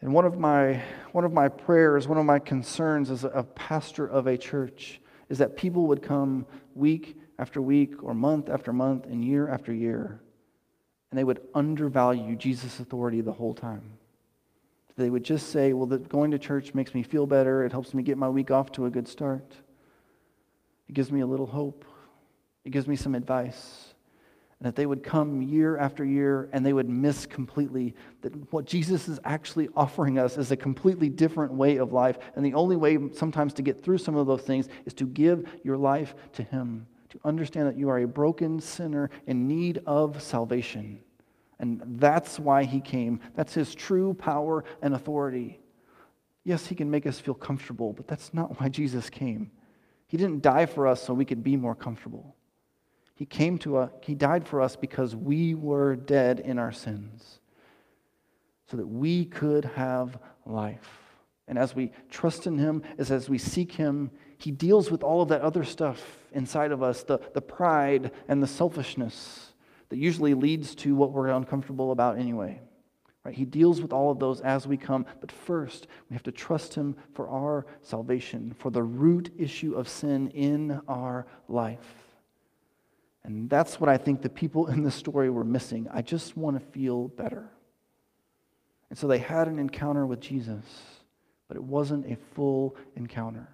And 0.00 0.14
one 0.14 0.24
of 0.24 0.38
my, 0.38 0.82
one 1.12 1.24
of 1.24 1.32
my 1.32 1.48
prayers, 1.48 2.08
one 2.08 2.18
of 2.18 2.24
my 2.24 2.38
concerns 2.38 3.10
as 3.10 3.24
a 3.24 3.46
pastor 3.54 4.06
of 4.06 4.26
a 4.26 4.38
church 4.38 5.00
is 5.28 5.38
that 5.38 5.56
people 5.56 5.86
would 5.88 6.02
come 6.02 6.46
week 6.74 7.18
after 7.38 7.60
week 7.60 8.02
or 8.02 8.14
month 8.14 8.48
after 8.48 8.72
month 8.72 9.06
and 9.06 9.24
year 9.24 9.48
after 9.48 9.72
year, 9.72 10.20
and 11.10 11.18
they 11.18 11.24
would 11.24 11.40
undervalue 11.54 12.34
Jesus' 12.34 12.80
authority 12.80 13.20
the 13.20 13.32
whole 13.32 13.54
time. 13.54 13.82
They 14.96 15.10
would 15.10 15.24
just 15.24 15.50
say, 15.50 15.72
well, 15.72 15.86
that 15.86 16.08
going 16.08 16.30
to 16.32 16.38
church 16.38 16.74
makes 16.74 16.94
me 16.94 17.02
feel 17.02 17.26
better. 17.26 17.64
It 17.64 17.72
helps 17.72 17.94
me 17.94 18.02
get 18.02 18.18
my 18.18 18.28
week 18.28 18.50
off 18.50 18.72
to 18.72 18.86
a 18.86 18.90
good 18.90 19.08
start. 19.08 19.54
It 20.88 20.94
gives 20.94 21.10
me 21.10 21.20
a 21.20 21.26
little 21.26 21.46
hope. 21.46 21.84
It 22.64 22.70
gives 22.70 22.86
me 22.86 22.96
some 22.96 23.14
advice 23.14 23.89
and 24.60 24.66
that 24.66 24.76
they 24.76 24.84
would 24.84 25.02
come 25.02 25.40
year 25.40 25.78
after 25.78 26.04
year 26.04 26.50
and 26.52 26.64
they 26.64 26.74
would 26.74 26.88
miss 26.88 27.24
completely 27.24 27.94
that 28.20 28.52
what 28.52 28.66
Jesus 28.66 29.08
is 29.08 29.18
actually 29.24 29.70
offering 29.74 30.18
us 30.18 30.36
is 30.36 30.50
a 30.50 30.56
completely 30.56 31.08
different 31.08 31.54
way 31.54 31.78
of 31.78 31.94
life. 31.94 32.18
And 32.36 32.44
the 32.44 32.52
only 32.52 32.76
way 32.76 32.98
sometimes 33.14 33.54
to 33.54 33.62
get 33.62 33.82
through 33.82 33.98
some 33.98 34.16
of 34.16 34.26
those 34.26 34.42
things 34.42 34.68
is 34.84 34.92
to 34.94 35.06
give 35.06 35.48
your 35.64 35.78
life 35.78 36.14
to 36.34 36.42
Him, 36.42 36.86
to 37.08 37.18
understand 37.24 37.68
that 37.68 37.78
you 37.78 37.88
are 37.88 38.00
a 38.00 38.06
broken 38.06 38.60
sinner 38.60 39.08
in 39.26 39.48
need 39.48 39.80
of 39.86 40.22
salvation. 40.22 41.00
And 41.58 41.80
that's 41.98 42.38
why 42.38 42.64
He 42.64 42.82
came. 42.82 43.20
That's 43.34 43.54
His 43.54 43.74
true 43.74 44.12
power 44.12 44.64
and 44.82 44.94
authority. 44.94 45.58
Yes, 46.44 46.66
He 46.66 46.74
can 46.74 46.90
make 46.90 47.06
us 47.06 47.18
feel 47.18 47.34
comfortable, 47.34 47.94
but 47.94 48.06
that's 48.06 48.34
not 48.34 48.60
why 48.60 48.68
Jesus 48.68 49.08
came. 49.08 49.50
He 50.06 50.18
didn't 50.18 50.42
die 50.42 50.66
for 50.66 50.86
us 50.86 51.02
so 51.02 51.14
we 51.14 51.24
could 51.24 51.42
be 51.42 51.56
more 51.56 51.74
comfortable. 51.74 52.36
He 53.20 53.26
came 53.26 53.58
to 53.58 53.76
us, 53.76 53.90
He 54.00 54.14
died 54.14 54.48
for 54.48 54.62
us 54.62 54.76
because 54.76 55.14
we 55.14 55.54
were 55.54 55.94
dead 55.94 56.40
in 56.40 56.58
our 56.58 56.72
sins. 56.72 57.40
so 58.70 58.78
that 58.78 58.86
we 58.86 59.26
could 59.26 59.66
have 59.66 60.18
life. 60.46 60.88
And 61.46 61.58
as 61.58 61.76
we 61.76 61.92
trust 62.08 62.46
in 62.46 62.56
Him, 62.56 62.82
as, 62.96 63.10
as 63.10 63.28
we 63.28 63.36
seek 63.36 63.72
Him, 63.72 64.10
He 64.38 64.50
deals 64.50 64.90
with 64.90 65.02
all 65.02 65.20
of 65.20 65.28
that 65.28 65.42
other 65.42 65.64
stuff 65.64 66.02
inside 66.32 66.72
of 66.72 66.82
us 66.82 67.02
the, 67.02 67.18
the 67.34 67.42
pride 67.42 68.10
and 68.26 68.42
the 68.42 68.46
selfishness 68.46 69.52
that 69.90 69.98
usually 69.98 70.32
leads 70.32 70.74
to 70.76 70.94
what 70.94 71.12
we're 71.12 71.28
uncomfortable 71.28 71.92
about 71.92 72.18
anyway. 72.18 72.58
Right? 73.22 73.34
He 73.34 73.44
deals 73.44 73.82
with 73.82 73.92
all 73.92 74.10
of 74.10 74.18
those 74.18 74.40
as 74.40 74.66
we 74.66 74.78
come, 74.78 75.04
but 75.20 75.30
first 75.30 75.88
we 76.08 76.14
have 76.14 76.22
to 76.22 76.32
trust 76.32 76.74
him 76.74 76.96
for 77.12 77.28
our 77.28 77.66
salvation, 77.82 78.54
for 78.58 78.70
the 78.70 78.82
root 78.82 79.30
issue 79.36 79.74
of 79.74 79.90
sin 79.90 80.28
in 80.28 80.80
our 80.88 81.26
life. 81.48 82.09
And 83.24 83.50
that's 83.50 83.78
what 83.78 83.90
I 83.90 83.96
think 83.96 84.22
the 84.22 84.28
people 84.28 84.66
in 84.68 84.82
the 84.82 84.90
story 84.90 85.30
were 85.30 85.44
missing. 85.44 85.88
I 85.92 86.02
just 86.02 86.36
want 86.36 86.58
to 86.58 86.66
feel 86.72 87.08
better. 87.08 87.48
And 88.88 88.98
so 88.98 89.06
they 89.06 89.18
had 89.18 89.46
an 89.46 89.58
encounter 89.58 90.06
with 90.06 90.20
Jesus, 90.20 90.64
but 91.48 91.56
it 91.56 91.62
wasn't 91.62 92.10
a 92.10 92.16
full 92.34 92.76
encounter. 92.96 93.48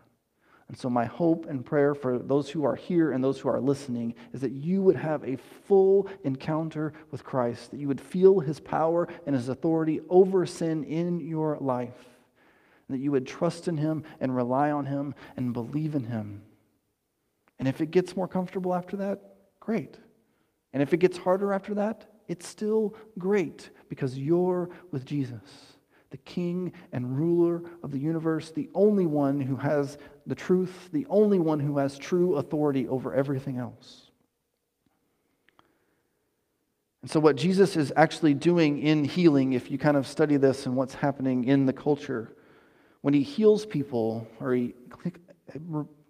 And 0.68 0.76
so, 0.76 0.90
my 0.90 1.04
hope 1.04 1.46
and 1.46 1.64
prayer 1.64 1.94
for 1.94 2.18
those 2.18 2.50
who 2.50 2.64
are 2.64 2.74
here 2.74 3.12
and 3.12 3.22
those 3.22 3.38
who 3.38 3.48
are 3.48 3.60
listening 3.60 4.16
is 4.32 4.40
that 4.40 4.50
you 4.50 4.82
would 4.82 4.96
have 4.96 5.22
a 5.22 5.36
full 5.36 6.08
encounter 6.24 6.92
with 7.12 7.22
Christ, 7.22 7.70
that 7.70 7.78
you 7.78 7.86
would 7.86 8.00
feel 8.00 8.40
his 8.40 8.58
power 8.58 9.06
and 9.26 9.36
his 9.36 9.48
authority 9.48 10.00
over 10.08 10.44
sin 10.44 10.82
in 10.82 11.20
your 11.20 11.56
life, 11.60 11.94
that 12.88 12.98
you 12.98 13.12
would 13.12 13.28
trust 13.28 13.68
in 13.68 13.76
him 13.76 14.02
and 14.18 14.34
rely 14.34 14.72
on 14.72 14.86
him 14.86 15.14
and 15.36 15.52
believe 15.52 15.94
in 15.94 16.04
him. 16.04 16.42
And 17.60 17.68
if 17.68 17.80
it 17.80 17.92
gets 17.92 18.16
more 18.16 18.28
comfortable 18.28 18.74
after 18.74 18.96
that, 18.96 19.35
great. 19.66 19.98
And 20.72 20.80
if 20.80 20.94
it 20.94 20.98
gets 20.98 21.18
harder 21.18 21.52
after 21.52 21.74
that, 21.74 22.08
it's 22.28 22.46
still 22.46 22.94
great 23.18 23.70
because 23.88 24.16
you're 24.16 24.70
with 24.92 25.04
Jesus 25.04 25.42
the 26.10 26.16
king 26.18 26.72
and 26.92 27.18
ruler 27.18 27.62
of 27.82 27.90
the 27.90 27.98
universe, 27.98 28.52
the 28.52 28.70
only 28.74 29.06
one 29.06 29.40
who 29.40 29.56
has 29.56 29.98
the 30.24 30.36
truth, 30.36 30.88
the 30.92 31.04
only 31.10 31.40
one 31.40 31.58
who 31.58 31.78
has 31.78 31.98
true 31.98 32.36
authority 32.36 32.86
over 32.86 33.12
everything 33.12 33.58
else. 33.58 34.12
And 37.02 37.10
so, 37.10 37.18
what 37.18 37.34
Jesus 37.34 37.76
is 37.76 37.92
actually 37.96 38.34
doing 38.34 38.78
in 38.78 39.04
healing, 39.04 39.54
if 39.54 39.68
you 39.68 39.78
kind 39.78 39.96
of 39.96 40.06
study 40.06 40.36
this 40.36 40.64
and 40.64 40.76
what's 40.76 40.94
happening 40.94 41.44
in 41.44 41.66
the 41.66 41.72
culture, 41.72 42.36
when 43.00 43.12
he 43.12 43.24
heals 43.24 43.66
people 43.66 44.28
or 44.40 44.54
he 44.54 44.74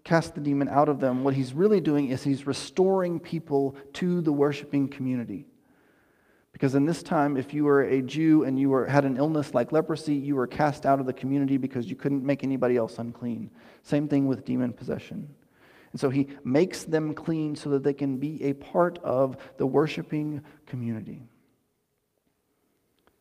casts 0.06 0.30
the 0.30 0.40
demon 0.40 0.68
out 0.68 0.88
of 0.88 1.00
them, 1.00 1.24
what 1.24 1.34
he's 1.34 1.52
really 1.52 1.80
doing 1.80 2.10
is 2.10 2.22
he's 2.22 2.46
restoring 2.46 3.18
people 3.18 3.74
to 3.92 4.20
the 4.20 4.32
worshiping 4.32 4.86
community. 4.86 5.46
Because 6.52 6.76
in 6.76 6.86
this 6.86 7.02
time, 7.02 7.36
if 7.36 7.52
you 7.52 7.64
were 7.64 7.82
a 7.82 8.00
Jew 8.00 8.44
and 8.44 8.56
you 8.56 8.70
were, 8.70 8.86
had 8.86 9.04
an 9.04 9.16
illness 9.16 9.52
like 9.52 9.72
leprosy, 9.72 10.14
you 10.14 10.36
were 10.36 10.46
cast 10.46 10.86
out 10.86 11.00
of 11.00 11.06
the 11.06 11.12
community 11.12 11.56
because 11.56 11.90
you 11.90 11.96
couldn't 11.96 12.24
make 12.24 12.44
anybody 12.44 12.76
else 12.76 13.00
unclean. 13.00 13.50
Same 13.82 14.06
thing 14.06 14.28
with 14.28 14.44
demon 14.44 14.72
possession. 14.72 15.28
And 15.90 16.00
so 16.00 16.08
he 16.08 16.28
makes 16.44 16.84
them 16.84 17.12
clean 17.12 17.56
so 17.56 17.70
that 17.70 17.82
they 17.82 17.92
can 17.92 18.16
be 18.16 18.40
a 18.44 18.52
part 18.52 18.98
of 18.98 19.36
the 19.56 19.66
worshiping 19.66 20.40
community. 20.66 21.24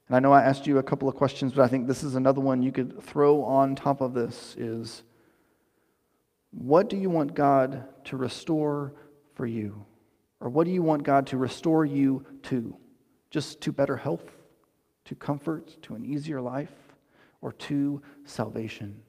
And 0.07 0.15
I 0.15 0.19
know 0.19 0.31
I 0.31 0.43
asked 0.43 0.67
you 0.67 0.77
a 0.77 0.83
couple 0.83 1.09
of 1.09 1.15
questions, 1.15 1.51
but 1.53 1.63
I 1.63 1.67
think 1.67 1.87
this 1.87 2.03
is 2.03 2.13
another 2.13 2.41
one 2.41 2.61
you 2.61 2.71
could 2.71 3.01
throw 3.01 3.43
on 3.43 3.75
top 3.75 4.01
of 4.01 4.13
this 4.13 4.55
is 4.55 5.01
what 6.57 6.89
do 6.89 6.97
you 6.97 7.09
want 7.09 7.35
God 7.35 7.83
to 8.05 8.17
restore 8.17 8.93
for 9.33 9.45
you? 9.45 9.85
Or 10.39 10.49
what 10.49 10.65
do 10.65 10.71
you 10.71 10.81
want 10.81 11.03
God 11.03 11.27
to 11.27 11.37
restore 11.37 11.85
you 11.85 12.25
to? 12.43 12.75
just 13.35 13.59
to 13.59 13.73
better 13.73 13.97
health, 13.97 14.31
to 15.03 15.13
comfort, 15.13 15.75
to 15.81 15.93
an 15.93 16.05
easier 16.05 16.39
life, 16.39 16.71
or 17.41 17.51
to 17.51 18.01
salvation? 18.23 19.01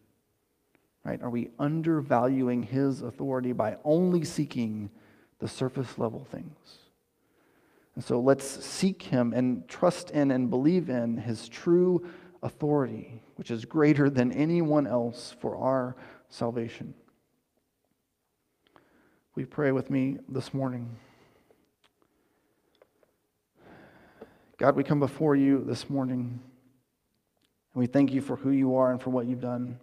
Right? 1.05 1.23
Are 1.23 1.31
we 1.31 1.51
undervaluing 1.61 2.65
his 2.65 3.03
authority 3.03 3.53
by 3.53 3.77
only 3.85 4.25
seeking 4.25 4.91
the 5.39 5.47
surface 5.47 5.97
level 5.97 6.27
things? 6.29 6.57
And 7.95 8.03
so 8.03 8.19
let's 8.19 8.45
seek 8.65 9.01
him 9.01 9.33
and 9.33 9.69
trust 9.69 10.11
in 10.11 10.33
and 10.33 10.51
believe 10.51 10.91
in 10.91 11.19
his 11.19 11.49
true 11.49 12.05
authority, 12.43 13.23
which 13.37 13.53
is 13.53 13.65
greater 13.65 14.11
than 14.11 14.33
anyone 14.33 14.89
else 14.89 15.37
for 15.41 15.57
our 15.57 15.95
salvation. 16.31 16.95
We 19.37 19.45
pray 19.45 19.71
with 19.71 19.91
me 19.91 20.17
this 20.31 20.55
morning? 20.55 20.97
God, 24.57 24.75
we 24.75 24.83
come 24.83 24.99
before 24.99 25.37
you 25.37 25.63
this 25.63 25.91
morning, 25.91 26.41
and 27.75 27.81
we 27.81 27.87
thank 27.87 28.15
you 28.15 28.23
for 28.23 28.37
who 28.37 28.49
you 28.49 28.77
are 28.77 28.93
and 28.93 28.99
for 28.99 29.11
what 29.11 29.27
you've 29.27 29.43
done. 29.43 29.79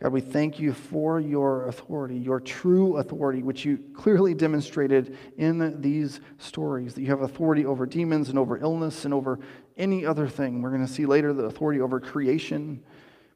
God, 0.00 0.12
we 0.12 0.20
thank 0.20 0.60
you 0.60 0.72
for 0.72 1.18
your 1.18 1.66
authority, 1.66 2.16
your 2.16 2.38
true 2.38 2.98
authority, 2.98 3.42
which 3.42 3.64
you 3.64 3.80
clearly 3.92 4.32
demonstrated 4.32 5.18
in 5.36 5.80
these 5.80 6.20
stories. 6.38 6.94
That 6.94 7.00
you 7.00 7.08
have 7.08 7.22
authority 7.22 7.66
over 7.66 7.86
demons 7.86 8.28
and 8.28 8.38
over 8.38 8.56
illness 8.56 9.04
and 9.04 9.12
over 9.12 9.40
any 9.76 10.06
other 10.06 10.28
thing. 10.28 10.62
We're 10.62 10.70
going 10.70 10.86
to 10.86 10.92
see 10.92 11.06
later 11.06 11.32
the 11.32 11.46
authority 11.46 11.80
over 11.80 11.98
creation, 11.98 12.84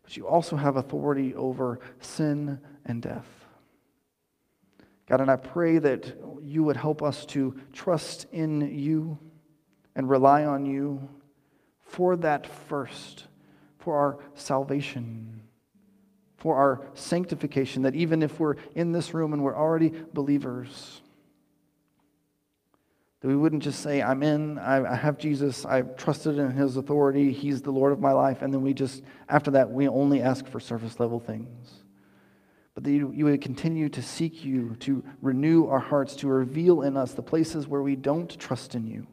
but 0.04 0.16
you 0.16 0.28
also 0.28 0.54
have 0.54 0.76
authority 0.76 1.34
over 1.34 1.80
sin 1.98 2.60
and 2.84 3.02
death. 3.02 3.43
God, 5.06 5.20
and 5.20 5.30
I 5.30 5.36
pray 5.36 5.78
that 5.78 6.16
you 6.42 6.64
would 6.64 6.76
help 6.76 7.02
us 7.02 7.26
to 7.26 7.60
trust 7.72 8.26
in 8.32 8.60
you 8.76 9.18
and 9.94 10.08
rely 10.08 10.44
on 10.44 10.64
you 10.64 11.08
for 11.82 12.16
that 12.16 12.46
first, 12.46 13.26
for 13.78 13.96
our 13.96 14.18
salvation, 14.34 15.42
for 16.36 16.56
our 16.56 16.86
sanctification, 16.94 17.82
that 17.82 17.94
even 17.94 18.22
if 18.22 18.40
we're 18.40 18.56
in 18.74 18.92
this 18.92 19.12
room 19.12 19.32
and 19.32 19.42
we're 19.44 19.56
already 19.56 19.92
believers, 20.12 21.02
that 23.20 23.28
we 23.28 23.36
wouldn't 23.36 23.62
just 23.62 23.80
say, 23.80 24.02
I'm 24.02 24.22
in, 24.22 24.58
I, 24.58 24.94
have 24.96 25.18
Jesus, 25.18 25.64
I've 25.66 25.96
trusted 25.96 26.38
in 26.38 26.50
his 26.50 26.76
authority, 26.76 27.32
he's 27.32 27.62
the 27.62 27.70
Lord 27.70 27.92
of 27.92 28.00
my 28.00 28.12
life, 28.12 28.42
and 28.42 28.52
then 28.52 28.62
we 28.62 28.74
just, 28.74 29.02
after 29.28 29.50
that, 29.52 29.70
we 29.70 29.86
only 29.86 30.22
ask 30.22 30.46
for 30.46 30.60
surface 30.60 30.98
level 30.98 31.20
things 31.20 31.83
but 32.74 32.82
that 32.84 32.90
you, 32.90 33.12
you 33.12 33.24
would 33.24 33.40
continue 33.40 33.88
to 33.88 34.02
seek 34.02 34.44
you, 34.44 34.76
to 34.80 35.04
renew 35.22 35.68
our 35.68 35.78
hearts, 35.78 36.16
to 36.16 36.28
reveal 36.28 36.82
in 36.82 36.96
us 36.96 37.12
the 37.12 37.22
places 37.22 37.68
where 37.68 37.82
we 37.82 37.94
don't 37.94 38.38
trust 38.38 38.74
in 38.74 38.86
you, 38.86 39.06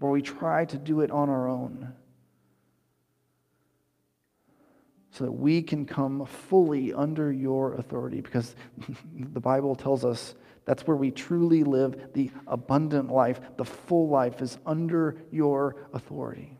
where 0.00 0.10
we 0.10 0.20
try 0.20 0.64
to 0.64 0.76
do 0.76 1.00
it 1.00 1.10
on 1.10 1.30
our 1.30 1.48
own, 1.48 1.92
so 5.12 5.24
that 5.24 5.32
we 5.32 5.62
can 5.62 5.86
come 5.86 6.26
fully 6.26 6.92
under 6.92 7.32
your 7.32 7.74
authority, 7.74 8.20
because 8.20 8.56
the 9.14 9.40
Bible 9.40 9.76
tells 9.76 10.04
us 10.04 10.34
that's 10.64 10.86
where 10.86 10.96
we 10.96 11.10
truly 11.10 11.62
live 11.62 12.12
the 12.14 12.30
abundant 12.46 13.10
life, 13.10 13.40
the 13.56 13.64
full 13.64 14.08
life 14.08 14.42
is 14.42 14.58
under 14.66 15.16
your 15.30 15.76
authority. 15.92 16.58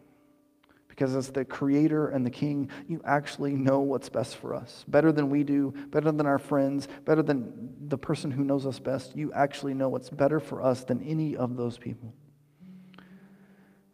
Because 0.93 1.17
as 1.17 1.31
the 1.31 1.43
creator 1.43 2.09
and 2.09 2.25
the 2.25 2.31
king, 2.31 2.69
you 2.87 3.01
actually 3.07 3.55
know 3.55 3.81
what's 3.81 4.11
best 4.11 4.37
for 4.37 4.55
us. 4.55 4.85
Better 4.89 5.11
than 5.11 5.31
we 5.31 5.43
do, 5.43 5.73
better 5.89 6.13
than 6.13 6.27
our 6.27 6.39
friends, 6.39 6.87
better 7.07 7.23
than 7.23 7.73
the 7.89 7.97
person 7.97 8.31
who 8.31 8.45
knows 8.45 8.67
us 8.67 8.79
best. 8.79 9.17
You 9.17 9.33
actually 9.33 9.73
know 9.73 9.89
what's 9.89 10.11
better 10.11 10.39
for 10.39 10.63
us 10.63 10.85
than 10.85 11.03
any 11.03 11.35
of 11.35 11.57
those 11.57 11.79
people. 11.79 12.13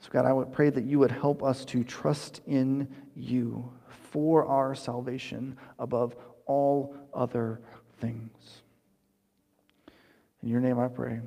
So, 0.01 0.09
God, 0.11 0.25
I 0.25 0.33
would 0.33 0.53
pray 0.53 0.71
that 0.71 0.85
you 0.85 0.99
would 0.99 1.13
help 1.13 1.41
us 1.41 1.65
to 1.67 1.85
trust 1.85 2.41
in 2.49 2.89
you 3.15 3.73
for 4.11 4.45
our 4.45 4.75
salvation 4.75 5.57
above 5.79 6.17
all 6.47 6.97
other 7.15 7.61
things. 8.01 8.63
In 10.43 10.49
your 10.49 10.61
name 10.61 10.81
I 10.81 10.89
pray. 10.89 11.21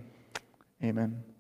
Amen. 0.84 1.30